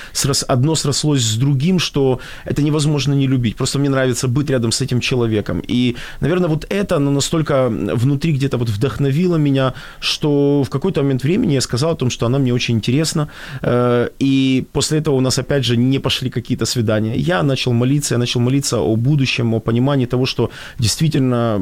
[0.47, 3.55] одно срослось с другим, что это невозможно не любить.
[3.55, 5.61] Просто мне нравится быть рядом с этим человеком.
[5.67, 11.23] И, наверное, вот это оно настолько внутри где-то вот вдохновило меня, что в какой-то момент
[11.23, 13.27] времени я сказал о том, что она мне очень интересна.
[13.61, 17.15] Э, и после этого у нас, опять же, не пошли какие-то свидания.
[17.15, 21.61] Я начал молиться, я начал молиться о будущем, о понимании того, что действительно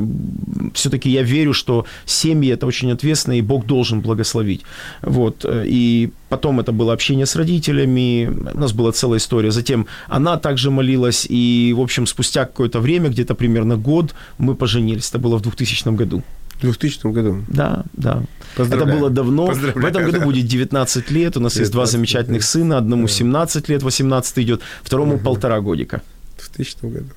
[0.73, 4.61] все-таки я верю, что семьи это очень ответственно, и Бог должен благословить.
[5.01, 5.45] Вот.
[5.45, 9.51] Э, и потом это было общение с родителями, у нас была целая история.
[9.51, 15.09] Затем она также молилась, и, в общем, спустя какое-то время, где-то примерно год, мы поженились.
[15.09, 16.23] Это было в 2000 году.
[16.57, 17.43] В 2000 году?
[17.47, 18.23] Да, да.
[18.57, 19.47] Это было давно.
[19.47, 21.37] В этом году будет 19 лет.
[21.37, 22.77] У нас 19 есть два замечательных сына.
[22.77, 25.23] Одному 17 лет, 18 идет, второму угу.
[25.23, 26.01] полтора годика.
[26.37, 27.09] В 2000 году.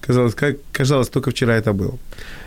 [0.00, 1.98] Казалось, как, казалось, только вчера это было.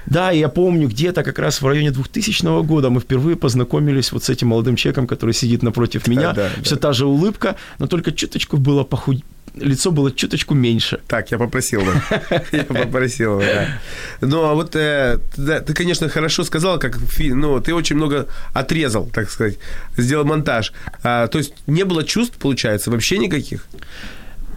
[0.06, 4.30] Да, я помню, где-то как раз в районе 2000 года мы впервые познакомились вот с
[4.30, 6.32] этим молодым человеком, который сидит напротив меня.
[6.34, 6.82] Да, Все да.
[6.82, 9.24] та же улыбка, но только чуточку было похуд
[9.62, 11.00] лицо было чуточку меньше.
[11.08, 12.44] Так, я попросил, да.
[12.52, 13.80] Я попросил, да.
[14.22, 19.30] Ну, а вот э, ты, конечно, хорошо сказал, как ну, ты очень много отрезал, так
[19.30, 19.58] сказать,
[19.98, 20.74] сделал монтаж.
[21.04, 23.68] А, то есть не было чувств, получается, вообще никаких?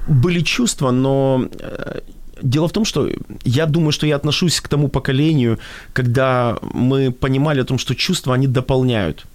[0.08, 2.00] Были чувства, но э,
[2.42, 3.08] Дело в том, что
[3.44, 5.58] я думаю, что я отношусь к тому поколению,
[5.92, 9.26] когда мы понимали о том, что чувства, они дополняют.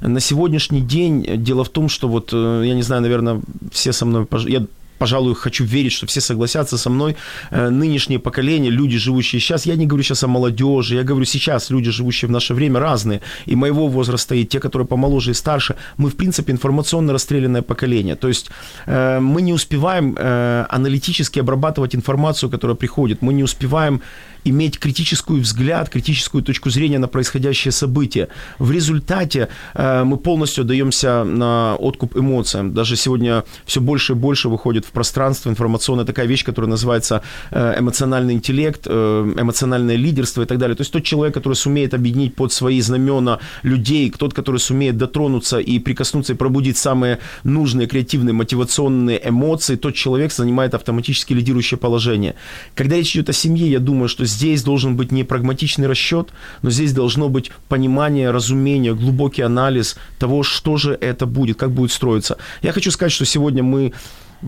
[0.00, 4.06] На сегодняшний день дело в том, что вот, э, я не знаю, наверное, все со
[4.06, 4.66] мной, я
[4.98, 7.16] пожалуй, хочу верить, что все согласятся со мной,
[7.50, 11.70] э, нынешнее поколение, люди, живущие сейчас, я не говорю сейчас о молодежи, я говорю сейчас,
[11.70, 15.76] люди, живущие в наше время, разные, и моего возраста, и те, которые помоложе и старше,
[15.96, 18.50] мы, в принципе, информационно расстрелянное поколение, то есть
[18.86, 24.00] э, мы не успеваем э, аналитически обрабатывать информацию, которая приходит, мы не успеваем
[24.44, 28.28] иметь критическую взгляд, критическую точку зрения на происходящее событие.
[28.58, 32.74] В результате э, мы полностью отдаемся на откуп эмоциям.
[32.74, 37.76] Даже сегодня все больше и больше выходит в пространство информационное такая вещь, которая называется э,
[37.78, 40.76] эмоциональный интеллект, э, эмоциональное лидерство и так далее.
[40.76, 45.58] То есть тот человек, который сумеет объединить под свои знамена людей, тот, который сумеет дотронуться
[45.58, 52.34] и прикоснуться и пробудить самые нужные, креативные, мотивационные эмоции, тот человек занимает автоматически лидирующее положение.
[52.74, 56.30] Когда речь идет о семье, я думаю, что здесь должен быть не прагматичный расчет,
[56.62, 61.92] но здесь должно быть понимание, разумение, глубокий анализ того, что же это будет, как будет
[61.92, 62.36] строиться.
[62.62, 63.92] Я хочу сказать, что сегодня мы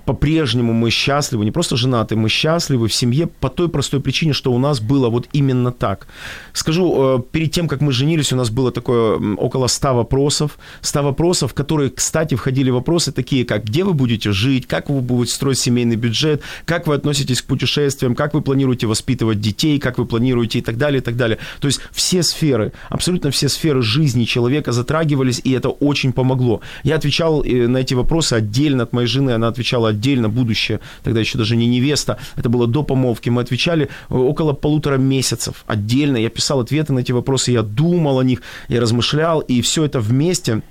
[0.04, 4.52] по-прежнему мы счастливы, не просто женаты, мы счастливы в семье по той простой причине, что
[4.52, 6.06] у нас было вот именно так.
[6.52, 11.02] Скажу, э, перед тем, как мы женились, у нас было такое около 100 вопросов, 100
[11.02, 15.34] вопросов, в которые, кстати, входили вопросы такие, как где вы будете жить, как вы будете
[15.34, 20.06] строить семейный бюджет, как вы относитесь к путешествиям, как вы планируете воспитывать детей, как вы
[20.06, 21.38] планируете и так далее, и так далее.
[21.60, 26.60] То есть все сферы, абсолютно все сферы жизни человека затрагивались, и это очень помогло.
[26.84, 31.20] Я отвечал э, на эти вопросы отдельно от моей жены, она отвечала отдельно, будущее, тогда
[31.20, 36.16] еще даже не невеста, это было до помолвки, мы отвечали э, около полутора месяцев отдельно,
[36.16, 40.00] я писал ответы на эти вопросы, я думал о них, я размышлял, и все это
[40.00, 40.62] вместе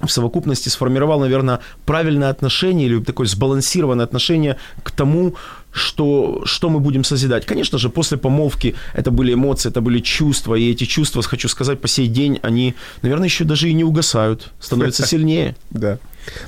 [0.00, 5.34] в совокупности сформировал, наверное, правильное отношение или такое сбалансированное отношение к тому,
[5.72, 7.46] что, что мы будем созидать.
[7.46, 11.80] Конечно же, после помолвки это были эмоции, это были чувства, и эти чувства, хочу сказать,
[11.80, 15.56] по сей день, они, наверное, еще даже и не угасают, становятся сильнее.
[15.70, 15.98] Да.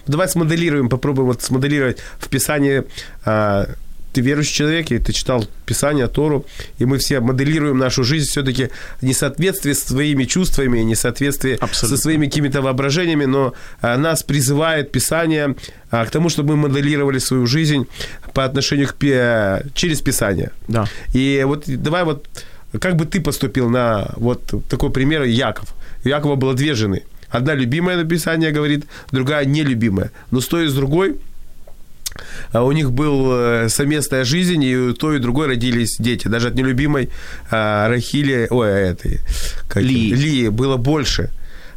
[0.07, 2.85] Давай смоделируем, попробуем вот смоделировать в Писании
[3.25, 3.69] а,
[4.13, 6.45] ты верующий человек, и ты читал Писание, Тору,
[6.79, 8.71] и мы все моделируем нашу жизнь все-таки
[9.03, 11.97] несоответствие с своими чувствами, несоответствие Абсолютно.
[11.97, 15.55] со своими какими-то воображениями, но а, нас призывает Писание
[15.91, 17.87] а, к тому, чтобы мы моделировали свою жизнь
[18.33, 20.51] по отношению к через Писание.
[20.69, 20.87] Да.
[21.15, 22.27] И вот давай вот,
[22.81, 25.75] как бы ты поступил на вот такой пример Яков.
[26.05, 27.03] У Якова было две жены.
[27.31, 30.11] Одна любимая написание говорит, другая нелюбимая.
[30.31, 31.17] Но с той и с другой
[32.53, 36.29] а у них была совместная жизнь, и у той и другой родились дети.
[36.29, 37.11] Даже от нелюбимой
[37.51, 39.21] а, Рахили, ой, а этой,
[39.69, 40.13] как, Ли.
[40.13, 41.31] Ли было больше.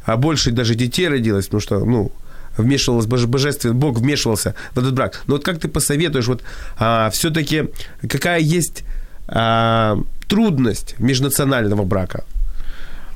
[0.05, 2.11] а больше даже детей родилось, потому что, ну,
[2.57, 5.21] вмешивалось божественный Бог вмешивался в этот брак.
[5.27, 6.43] Но вот как ты посоветуешь, вот
[6.77, 7.65] а, все-таки
[8.07, 8.83] какая есть
[9.27, 9.97] а,
[10.27, 12.23] трудность межнационального брака?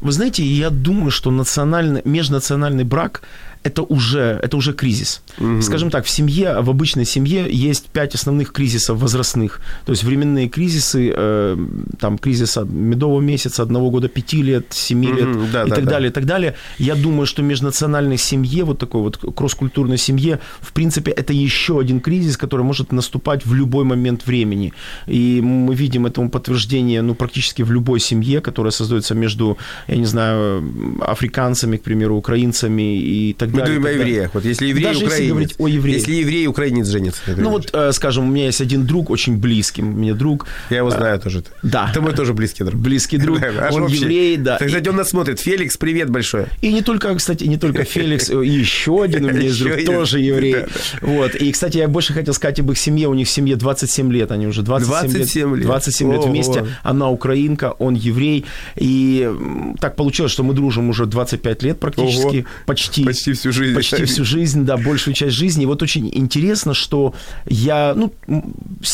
[0.01, 3.21] Вы знаете, я думаю, что национальный, межнациональный брак
[3.65, 5.21] это уже, это уже кризис.
[5.39, 5.61] Угу.
[5.61, 9.59] Скажем так, в семье, в обычной семье есть пять основных кризисов возрастных.
[9.85, 11.57] То есть временные кризисы, э,
[11.99, 15.85] там кризис медового месяца, одного года, пяти лет, семи угу, лет да, и да, так
[15.85, 15.91] да.
[15.91, 16.53] далее, и так далее.
[16.77, 22.01] Я думаю, что межнациональной семье, вот такой вот кросс-культурной семье, в принципе, это еще один
[22.01, 24.73] кризис, который может наступать в любой момент времени.
[25.07, 29.57] И мы видим этому подтверждение, ну, практически в любой семье, которая создается между,
[29.87, 30.63] я не знаю,
[31.01, 34.33] африканцами, к примеру, украинцами и так мы говорим о евреях.
[34.33, 35.19] Вот если еврей Даже украинец.
[35.19, 35.99] Если говорить о евреях.
[35.99, 37.21] Если еврей украинец женится.
[37.37, 40.47] Ну вот, э, скажем, у меня есть один друг, очень близкий мне друг.
[40.69, 41.43] Я его знаю тоже.
[41.63, 41.89] Да.
[41.91, 42.79] Это мой тоже близкий друг.
[42.79, 43.39] Близкий друг.
[43.71, 44.57] Он еврей, да.
[44.57, 45.39] Кстати, он нас смотрит.
[45.39, 46.45] Феликс, привет большой.
[46.61, 50.55] И не только, кстати, не только Феликс, еще один у меня есть друг, тоже еврей.
[51.01, 51.35] Вот.
[51.35, 53.07] И, кстати, я больше хотел сказать об их семье.
[53.07, 54.31] У них в семье 27 лет.
[54.31, 55.65] Они уже 27, лет.
[55.65, 56.65] 27 лет вместе.
[56.83, 58.45] Она украинка, он еврей.
[58.75, 59.29] И
[59.79, 62.45] так получилось, что мы дружим уже 25 лет практически.
[62.65, 63.03] Почти.
[63.03, 63.75] Почти всю жизнь.
[63.75, 65.63] Почти всю жизнь, да, большую часть жизни.
[65.63, 67.13] И вот очень интересно, что
[67.45, 68.13] я, ну,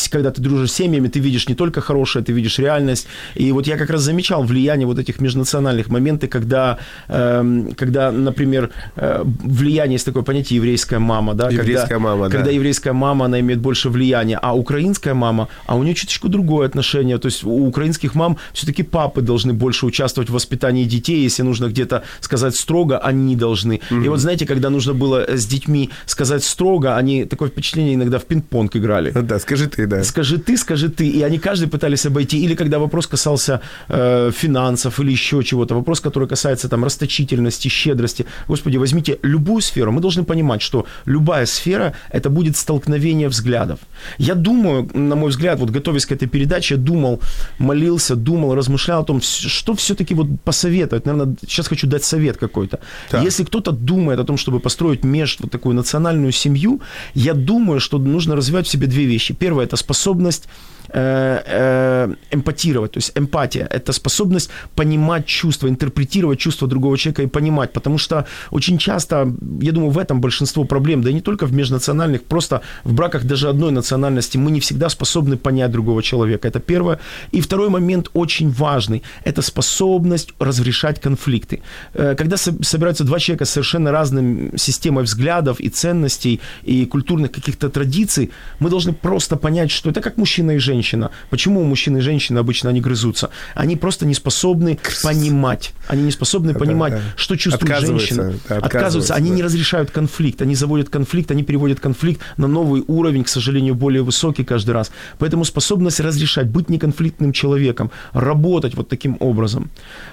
[0.10, 3.08] когда ты дружишь с семьями, ты видишь не только хорошее, ты видишь реальность.
[3.36, 6.78] И вот я как раз замечал влияние вот этих межнациональных моментов, когда,
[7.08, 11.49] э, когда например, э, влияние, есть такое понятие еврейская мама, да?
[11.49, 12.38] Еврейская когда, мама, да.
[12.38, 16.68] Когда еврейская мама, она имеет больше влияния, а украинская мама, а у нее чуточку другое
[16.68, 17.18] отношение.
[17.18, 21.68] То есть у украинских мам все-таки папы должны больше участвовать в воспитании детей, если нужно
[21.68, 23.82] где-то сказать строго, они должны.
[23.91, 24.02] Угу.
[24.02, 28.25] И вот знаете, когда нужно было с детьми сказать строго, они такое впечатление иногда в
[28.25, 29.11] пинг-понг играли.
[29.11, 30.03] Да, скажи ты, да.
[30.03, 31.07] Скажи ты, скажи ты.
[31.07, 32.39] И они каждый пытались обойти.
[32.43, 35.75] Или когда вопрос касался э, финансов или еще чего-то.
[35.75, 38.25] Вопрос, который касается там расточительности, щедрости.
[38.47, 39.91] Господи, возьмите любую сферу.
[39.91, 43.79] Мы должны понимать, что любая сфера– это будет столкновение взглядов.
[44.17, 47.19] Я думаю, на мой взгляд, вот готовясь к этой передаче, думал,
[47.59, 51.05] молился, думал, размышлял о том, что все-таки вот посоветовать.
[51.05, 52.79] Наверное, сейчас хочу дать совет какой-то.
[53.11, 53.21] Да.
[53.21, 56.82] Если кто-то думает о том, чтобы построить меж вот такую национальную семью,
[57.13, 59.34] я думаю, что нужно развивать в себе две вещи.
[59.34, 60.47] Первое– это способность
[60.93, 67.97] эмпатировать, то есть эмпатия– это способность понимать чувства, интерпретировать чувства другого человека и понимать, потому
[67.97, 72.23] что очень часто, я думаю, в этом большинство проблем, да и не только в межнациональных,
[72.23, 76.99] просто в браках даже одной национальности мы не всегда способны понять другого человека, это первое.
[77.31, 81.61] И второй момент очень важный– это способность разрешать конфликты.
[81.93, 87.69] Э, когда собираются два человека с совершенно разной системой взглядов и ценностей, и культурных каких-то
[87.69, 91.11] традиций, мы должны просто понять, что это как мужчина и женщина, женщина.
[91.29, 93.29] Почему мужчины и женщины обычно они грызутся?
[93.55, 95.73] Они просто не способны понимать.
[95.88, 96.99] Они не способны понимать, да.
[97.15, 98.23] что чувствует женщина.
[98.23, 98.65] Да, отказываются.
[98.65, 99.15] отказываются.
[99.15, 99.36] Они да.
[99.36, 100.41] не разрешают конфликт.
[100.41, 104.91] Они заводят конфликт, они переводят конфликт на новый уровень, к сожалению, более высокий каждый раз.
[105.19, 109.69] Поэтому способность разрешать, быть неконфликтным человеком, работать вот таким образом.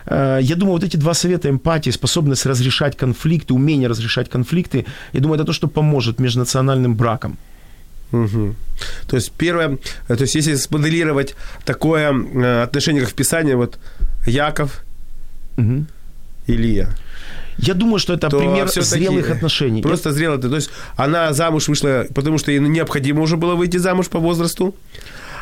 [0.06, 5.20] Э, я думаю, вот эти два совета эмпатии, способность разрешать конфликты, умение разрешать конфликты, я
[5.20, 7.36] думаю, это то, что поможет межнациональным бракам.
[8.12, 8.54] Угу.
[9.06, 11.34] То есть первое, то есть если смоделировать
[11.64, 13.78] такое э, отношение, как в Писании, вот
[14.26, 14.84] Яков,
[15.56, 15.84] угу.
[16.46, 16.88] Илья.
[17.58, 19.82] Я думаю, что это пример зрелых отношений.
[19.82, 20.40] Просто зрелых.
[20.40, 24.74] То есть она замуж вышла, потому что ей необходимо уже было выйти замуж по возрасту,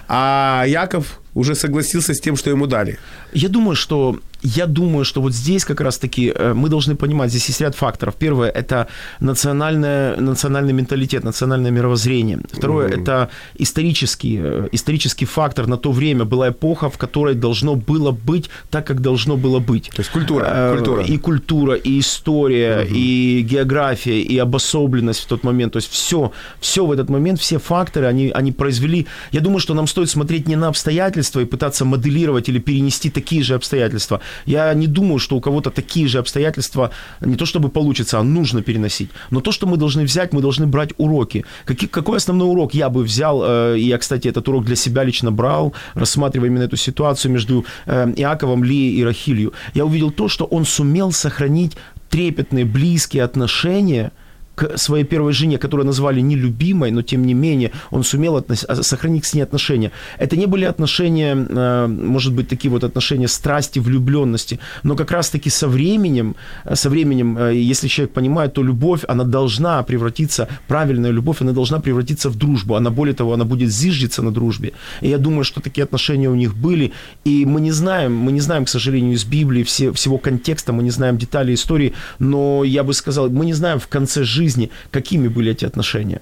[0.09, 2.99] а Яков уже согласился с тем, что ему дали.
[3.33, 7.49] Я думаю, что я думаю, что вот здесь как раз-таки э, мы должны понимать, здесь
[7.49, 8.15] есть ряд факторов.
[8.15, 8.87] Первое– это
[9.21, 12.39] национальное, национальный менталитет, национальное мировоззрение.
[12.53, 13.29] Второе mm-hmm.– это
[13.59, 15.67] исторический, э, исторический фактор.
[15.67, 19.91] На то время была эпоха, в которой должно было быть так, как должно было быть.
[19.95, 20.47] То есть культура.
[20.49, 21.03] Э, культура.
[21.03, 22.93] И культура, и история, mm-hmm.
[22.93, 25.73] и география, и обособленность в тот момент.
[25.73, 29.07] То есть все, все в этот момент, все факторы, они, они произвели.
[29.33, 33.43] Я думаю, что нам стоит смотреть не на обстоятельства и пытаться моделировать или перенести такие
[33.43, 38.19] же обстоятельства, я не думаю, что у кого-то такие же обстоятельства не то чтобы получится,
[38.19, 39.11] а нужно переносить.
[39.31, 41.45] Но то, что мы должны взять, мы должны брать уроки.
[41.65, 45.33] Какие, какой основной урок я бы взял, э, я, кстати, этот урок для себя лично
[45.33, 49.53] брал, рассматривая именно эту ситуацию между э, Иаковом, Ли и Рахилью.
[49.75, 51.77] Я увидел то, что он сумел сохранить
[52.11, 54.13] трепетные, близкие отношения–
[54.57, 59.25] к своей первой жене, которую назвали нелюбимой, но тем не менее он сумел относ- сохранить
[59.25, 59.93] с ней отношения.
[60.19, 65.51] Это не были отношения, э, может быть, такие вот отношения страсти, влюбленности, но как раз-таки
[65.51, 66.35] со временем,
[66.65, 71.53] э, со временем, э, если человек понимает, то любовь, она должна превратиться, правильная любовь, она
[71.53, 72.75] должна превратиться в дружбу.
[72.75, 74.73] Она, более того, она будет зиждиться на дружбе.
[75.03, 76.93] И я думаю, что такие отношения у них были.
[77.27, 80.83] И мы не знаем, мы не знаем, к сожалению, из Библии все, всего контекста, мы
[80.83, 84.46] не знаем деталей истории, но я бы сказал, мы не знаем в конце жизни,
[84.91, 86.21] какими были эти отношения.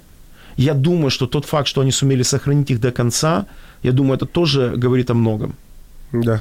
[0.57, 3.47] Я думаю, что тот факт, что они сумели сохранить их до конца,
[3.83, 5.55] я думаю, это тоже говорит о многом.
[6.12, 6.39] Да.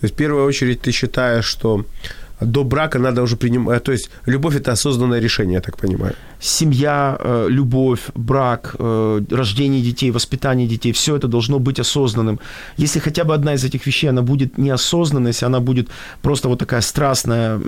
[0.00, 1.84] То есть в первую очередь ты считаешь, что
[2.40, 3.82] до брака надо уже принимать...
[3.82, 9.82] То есть любовь– это осознанное решение, я так понимаю семья, э, любовь, брак, э, рождение
[9.82, 12.38] детей, воспитание детей, все это должно быть осознанным.
[12.76, 15.88] Если хотя бы одна из этих вещей, она будет неосознанной, если она будет
[16.22, 17.60] просто вот такая страстная,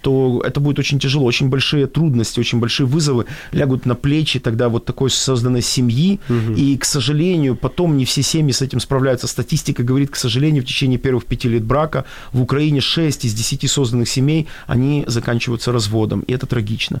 [0.00, 4.68] то это будет очень тяжело, очень большие трудности, очень большие вызовы лягут на плечи тогда
[4.68, 6.54] вот такой созданной семьи, угу.
[6.56, 9.26] и, к сожалению, потом не все семьи с этим справляются.
[9.26, 13.70] Статистика говорит, к сожалению, в течение первых пяти лет брака в Украине 6 из 10
[13.70, 17.00] созданных семей, они заканчиваются разводом, и это трагично.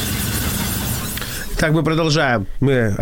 [1.61, 2.47] Так, мы продолжаем.
[2.59, 2.95] Мы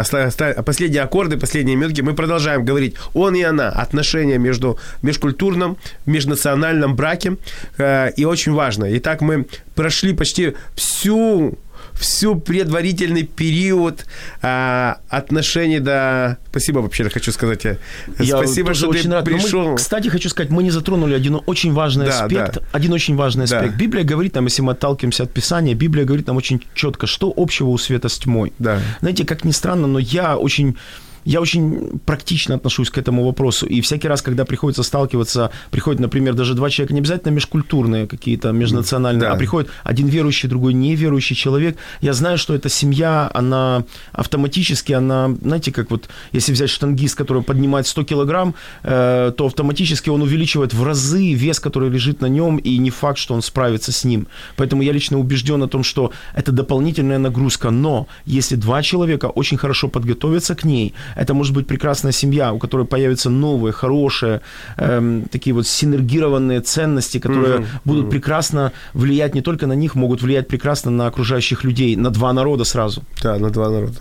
[0.66, 2.02] последние аккорды, последние метки.
[2.02, 7.38] Мы продолжаем говорить он и она, отношения между межкультурном, межнациональном браке.
[7.78, 8.86] Э, и очень важно.
[8.98, 9.46] Итак, мы
[9.76, 11.58] прошли почти всю
[12.00, 14.06] всю предварительный период
[14.42, 16.38] а, отношений до...
[16.50, 17.66] Спасибо вообще хочу сказать.
[17.66, 17.78] Э,
[18.20, 19.26] Я Спасибо, что очень ты рад.
[19.26, 19.72] пришел.
[19.72, 22.56] Мы, кстати, хочу сказать, мы не затронули один очень важный да, аспект.
[22.56, 22.62] Да.
[22.72, 23.72] Один очень важный аспект.
[23.72, 23.78] Да.
[23.78, 27.68] Библия говорит нам, если мы отталкиваемся от Писания, Библия говорит нам очень четко, что общего
[27.68, 28.54] у света с тьмой.
[28.60, 28.80] Да.
[29.02, 30.78] Знаете, как ни странно, но я очень
[31.26, 33.66] я очень практично отношусь к этому вопросу.
[33.66, 38.52] И всякий раз, когда приходится сталкиваться, приходят, например, даже два человека, не обязательно межкультурные какие-то,
[38.52, 39.34] межнациональные, да.
[39.34, 45.30] а приходит один верующий, другой неверующий человек, я знаю, что эта семья, она автоматически, она,
[45.42, 50.74] знаете, как вот, если взять штангист, который поднимает 100 килограмм, э, то автоматически он увеличивает
[50.74, 54.28] в разы вес, который лежит на нем, и не факт, что он справится с ним.
[54.56, 57.70] Поэтому я лично убежден о том, что это дополнительная нагрузка.
[57.72, 62.60] Но если два человека очень хорошо подготовятся к ней, это может быть прекрасная семья, у
[62.60, 64.42] которой появятся новые, хорошие,
[64.78, 67.68] эм, такие вот синергированные ценности, которые mm-hmm.
[67.86, 68.12] будут mm-hmm.
[68.12, 72.64] прекрасно влиять не только на них, могут влиять прекрасно на окружающих людей, на два народа
[72.64, 73.04] сразу.
[73.24, 74.00] Да, на два народа.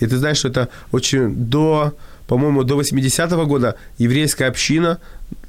[0.00, 1.94] И ты знаешь, что это очень до
[2.28, 4.98] по-моему, до 80-го года еврейская община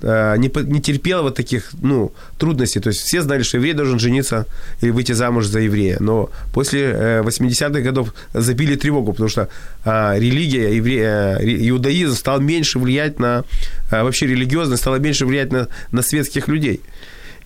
[0.02, 2.80] э, не, не терпела вот таких ну, трудностей.
[2.80, 4.46] То есть все знали, что еврей должен жениться
[4.82, 5.98] или выйти замуж за еврея.
[6.00, 9.50] Но после э, 80-х годов забили тревогу, потому что
[9.84, 13.44] э, религия, евре, э, иудаизм стал меньше влиять на,
[13.92, 16.80] э, вообще религиозность стала меньше влиять на, на светских людей.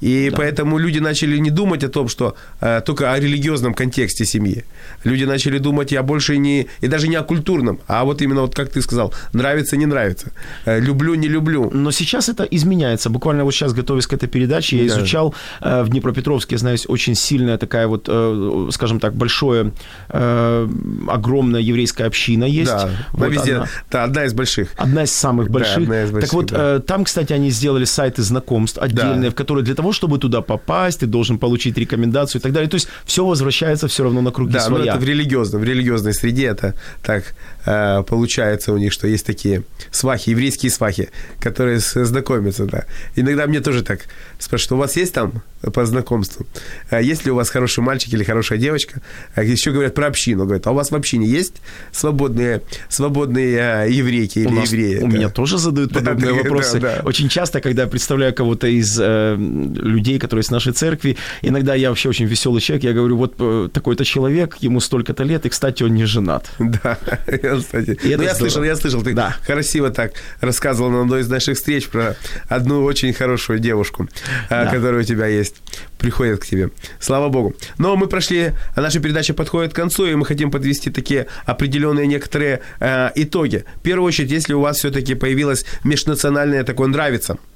[0.03, 0.37] И да.
[0.37, 4.65] поэтому люди начали не думать о том, что э, только о религиозном контексте семьи.
[5.05, 8.53] Люди начали думать о больше не, и даже не о культурном, а вот именно вот
[8.53, 10.27] как ты сказал, нравится, не нравится,
[10.65, 11.71] э, люблю, не люблю.
[11.73, 13.09] Но сейчас это изменяется.
[13.09, 14.99] Буквально вот сейчас, готовясь к этой передаче, я да.
[14.99, 19.71] изучал э, в Днепропетровске, знаю, очень сильная такая вот, э, скажем так, большое,
[20.09, 20.67] э,
[21.07, 22.71] огромная еврейская община есть.
[22.71, 24.73] Да, вот везде, одна, да, одна из больших.
[24.75, 25.77] Одна из самых больших.
[25.77, 26.75] Да, одна из больших так вот, да.
[26.75, 29.31] э, там, кстати, они сделали сайты знакомств отдельные, да.
[29.31, 32.69] в которые для того, чтобы туда попасть, ты должен получить рекомендацию и так далее.
[32.69, 34.85] То есть все возвращается все равно на круги да, своя.
[34.85, 37.35] Да, это в религиозном, в религиозной среде это так
[37.65, 42.85] э, получается у них, что есть такие свахи, еврейские свахи, которые знакомятся, да.
[43.15, 44.01] Иногда мне тоже так
[44.39, 46.45] спрашивают, у вас есть там по знакомству?
[46.89, 49.01] А есть ли у вас хороший мальчик или хорошая девочка?
[49.35, 51.55] А еще говорят про общину, говорят, а у вас в общине есть
[51.91, 54.97] свободные, свободные э, еврейки или у нас, евреи?
[54.97, 55.17] У да.
[55.17, 56.79] меня тоже задают подобные да, вопросы.
[56.79, 57.01] Да, да.
[57.03, 59.35] Очень часто, когда я представляю кого-то из э,
[59.83, 61.17] людей, которые из нашей церкви.
[61.41, 62.83] Иногда я вообще очень веселый человек.
[62.83, 66.49] Я говорю, вот э, такой-то человек, ему столько-то лет, и, кстати, он не женат.
[66.59, 67.99] Да, я, кстати.
[68.03, 69.35] ну, я слышал, я слышал, ты да.
[69.45, 72.15] красиво так рассказывал на одной из наших встреч про
[72.47, 74.07] одну очень хорошую девушку,
[74.49, 74.71] э, да.
[74.71, 75.55] которая у тебя есть,
[75.97, 76.69] приходит к тебе.
[76.99, 77.53] Слава Богу.
[77.77, 82.61] Но мы прошли, наша передача подходит к концу, и мы хотим подвести такие определенные некоторые
[82.79, 83.65] э, итоги.
[83.77, 87.37] В первую очередь, если у вас все-таки появилось межнациональное такое нравится–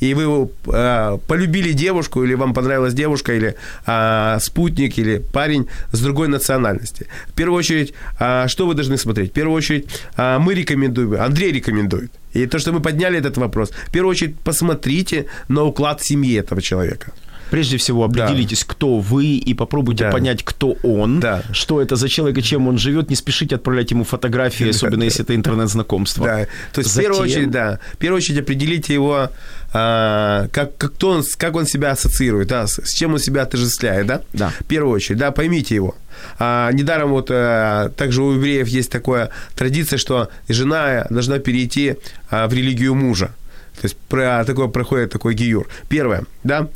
[0.00, 3.54] и вы э, полюбили девушку, или вам понравилась девушка, или
[3.86, 7.06] э, спутник, или парень с другой национальности.
[7.28, 9.30] В первую очередь, э, что вы должны смотреть?
[9.30, 9.86] В первую очередь,
[10.16, 12.10] э, мы рекомендуем, Андрей рекомендует.
[12.34, 16.60] И то, что мы подняли этот вопрос, в первую очередь посмотрите на уклад семьи этого
[16.60, 17.12] человека.
[17.50, 18.66] Прежде всего определитесь, да.
[18.68, 20.10] кто вы, и попробуйте да.
[20.10, 21.42] понять, кто он, да.
[21.52, 23.10] что это за человек и чем он живет.
[23.10, 26.26] Не спешите отправлять ему фотографии, особенно если это интернет-знакомство.
[26.26, 26.46] Да.
[26.72, 27.12] То есть, Затем...
[27.12, 29.30] в первую очередь, да, в первую очередь определите его,
[29.76, 33.42] а, как, как, кто он, как он себя ассоциирует, да, с, с чем он себя
[33.42, 34.22] отождествляет, да?
[34.32, 34.52] Да.
[34.60, 35.96] В первую очередь, да, поймите его.
[36.38, 41.96] А, недаром вот а, также у евреев есть такая традиция, что жена должна перейти
[42.30, 43.34] а, в религию мужа.
[43.80, 45.66] То есть про, такое проходит такой гиюр.
[45.88, 46.68] Первое, да,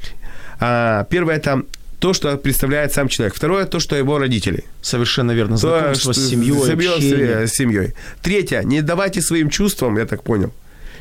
[0.59, 1.63] а, первое это
[2.01, 3.35] то, что представляет сам человек.
[3.35, 4.65] Второе, то, что его родители.
[4.83, 5.57] Совершенно верно.
[5.57, 7.95] Знакомство то, с семьей, с семьей.
[8.23, 10.53] Третье, не давайте своим чувствам, я так понял,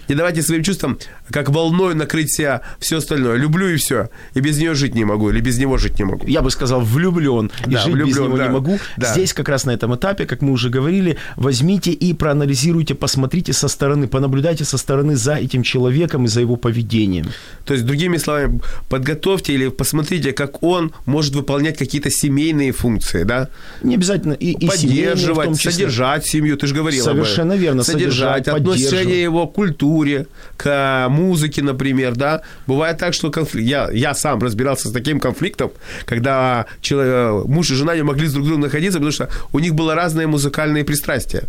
[0.08, 0.98] не давайте своим чувствам,
[1.32, 3.38] как волной накрыть себя все остальное.
[3.38, 4.10] Люблю и все.
[4.34, 5.30] И без нее жить не могу.
[5.30, 6.26] Или без него жить не могу.
[6.28, 7.52] Я бы сказал, влюблен.
[7.66, 8.80] И да, жить влюблен, без него да, не могу.
[8.98, 9.12] Да.
[9.14, 13.68] Здесь как раз на этом этапе, как мы уже говорили, возьмите и проанализируйте, посмотрите со
[13.68, 17.28] стороны, понаблюдайте со стороны за этим человеком и за его поведением.
[17.66, 23.50] То есть, другими словами, подготовьте или посмотрите, как он может выполнять какие-то семейные функции, да?
[23.84, 24.34] Не обязательно.
[24.34, 27.84] И, и Поддерживать, содержать семью, ты же говорил Совершенно верно.
[27.84, 32.42] Содержать, содержать отношение его к культуре, к музыке, например, да.
[32.68, 33.68] Бывает так, что конфликт...
[33.68, 35.72] Я, я сам разбирался с таким конфликтом,
[36.06, 39.74] когда человек, муж и жена не могли с друг другом находиться, потому что у них
[39.74, 41.44] было разные музыкальные пристрастия.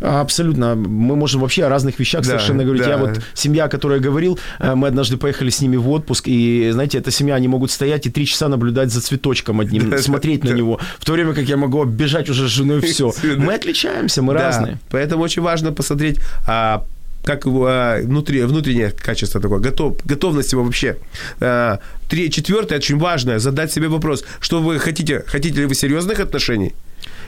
[0.00, 0.74] Абсолютно.
[0.74, 2.84] Мы можем вообще о разных вещах да, совершенно говорить.
[2.84, 2.90] Да.
[2.90, 6.98] Я вот семья, которая говорил, э, мы однажды поехали с ними в отпуск, и, знаете,
[6.98, 10.48] эта семья, они могут стоять и три часа наблюдать за цветочком одним, да, смотреть да,
[10.48, 10.58] на да.
[10.58, 13.12] него, в то время как я могу оббежать уже с женой все.
[13.36, 14.78] Мы отличаемся, мы да, разные.
[14.90, 16.84] Поэтому очень важно посмотреть, а,
[17.24, 20.96] как его а, внутри, внутреннее качество такое, готов, готовность его вообще.
[21.40, 26.20] А, три, четвертое, очень важное, задать себе вопрос, что вы хотите, хотите ли вы серьезных
[26.20, 26.74] отношений?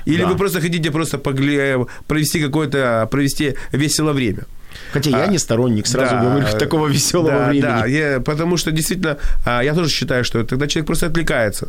[0.05, 0.29] Или да.
[0.29, 1.79] вы просто хотите просто погля...
[2.07, 4.45] провести какое-то, провести весело время?
[4.93, 7.63] Хотя а, я не сторонник, сразу да, говорю, такого веселого да, времени.
[7.63, 11.69] Да, я, потому что действительно, а, я тоже считаю, что тогда человек просто отвлекается.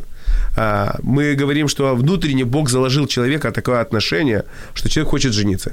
[1.02, 5.72] Мы говорим, что внутренне Бог заложил человека такое отношение, что человек хочет жениться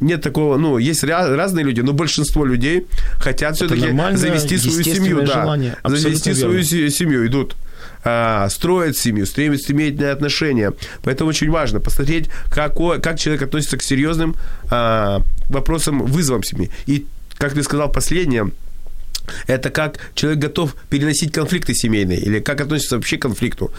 [0.00, 2.86] нет такого, ну, есть разные люди, но большинство людей
[3.18, 6.62] хотят все-таки завести свою семью, да, завести верно.
[6.62, 7.56] свою семью, идут
[8.02, 10.72] а, строят семью, стремятся иметь отношения.
[11.02, 14.36] Поэтому очень важно посмотреть, как, как человек относится к серьезным
[14.70, 16.70] а, вопросам, вызовам семьи.
[16.86, 18.50] И, как ты сказал, последнее,
[19.46, 23.70] это как человек готов переносить конфликты семейные, или как относится вообще к конфликту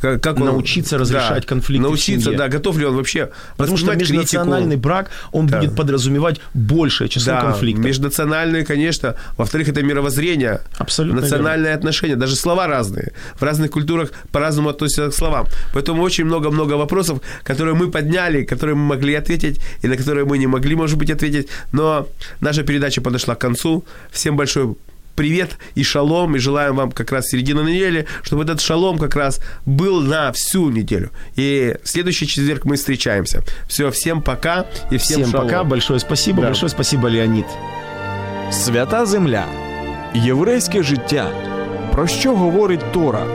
[0.00, 3.94] как, как он, научиться разрешать да, конфликты научиться, да, готов ли он вообще Потому что
[3.94, 4.82] межнациональный критику.
[4.82, 5.58] брак, он да.
[5.58, 7.84] будет подразумевать большее число да, конфликтов.
[7.84, 9.16] межнациональные, конечно.
[9.36, 11.78] Во-вторых, это мировоззрение, Абсолютно национальные верно.
[11.78, 13.12] отношения, даже слова разные.
[13.34, 15.46] В разных культурах по-разному относятся к словам.
[15.74, 20.38] Поэтому очень много-много вопросов, которые мы подняли, которые мы могли ответить, и на которые мы
[20.38, 21.48] не могли, может быть, ответить.
[21.72, 22.06] Но
[22.40, 23.84] наша передача подошла к концу.
[24.10, 24.74] Всем большое
[25.17, 29.39] привет и шалом, и желаем вам как раз середина недели, чтобы этот шалом как раз
[29.65, 31.11] был на всю неделю.
[31.35, 33.43] И в следующий четверг мы встречаемся.
[33.67, 35.47] Все, всем пока и всем, всем шалом.
[35.47, 36.47] пока, большое спасибо, да.
[36.47, 37.45] большое спасибо, Леонід.
[38.51, 39.45] Свята земля,
[40.13, 41.31] єврейське життя.
[41.91, 43.25] Про що говорить Тора?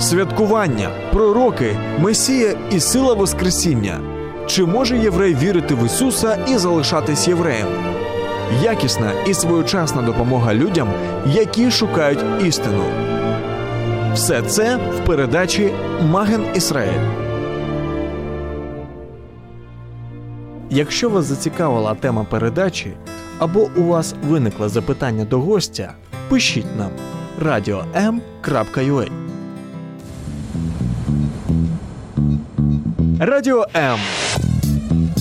[0.00, 4.00] Святкування, пророки, Месія і сила Воскресіння.
[4.46, 7.66] Чи може єврей вірити в Ісуса і залишатись євреєм?
[8.63, 10.87] Якісна і своєчасна допомога людям,
[11.25, 12.83] які шукають істину.
[14.13, 17.25] Все це в передачі Маген Ісраїль.
[20.69, 22.93] Якщо вас зацікавила тема передачі
[23.39, 25.93] або у вас виникло запитання до гостя,
[26.29, 26.89] пишіть нам
[27.41, 29.09] radio.m.ua
[33.19, 33.99] Радіо М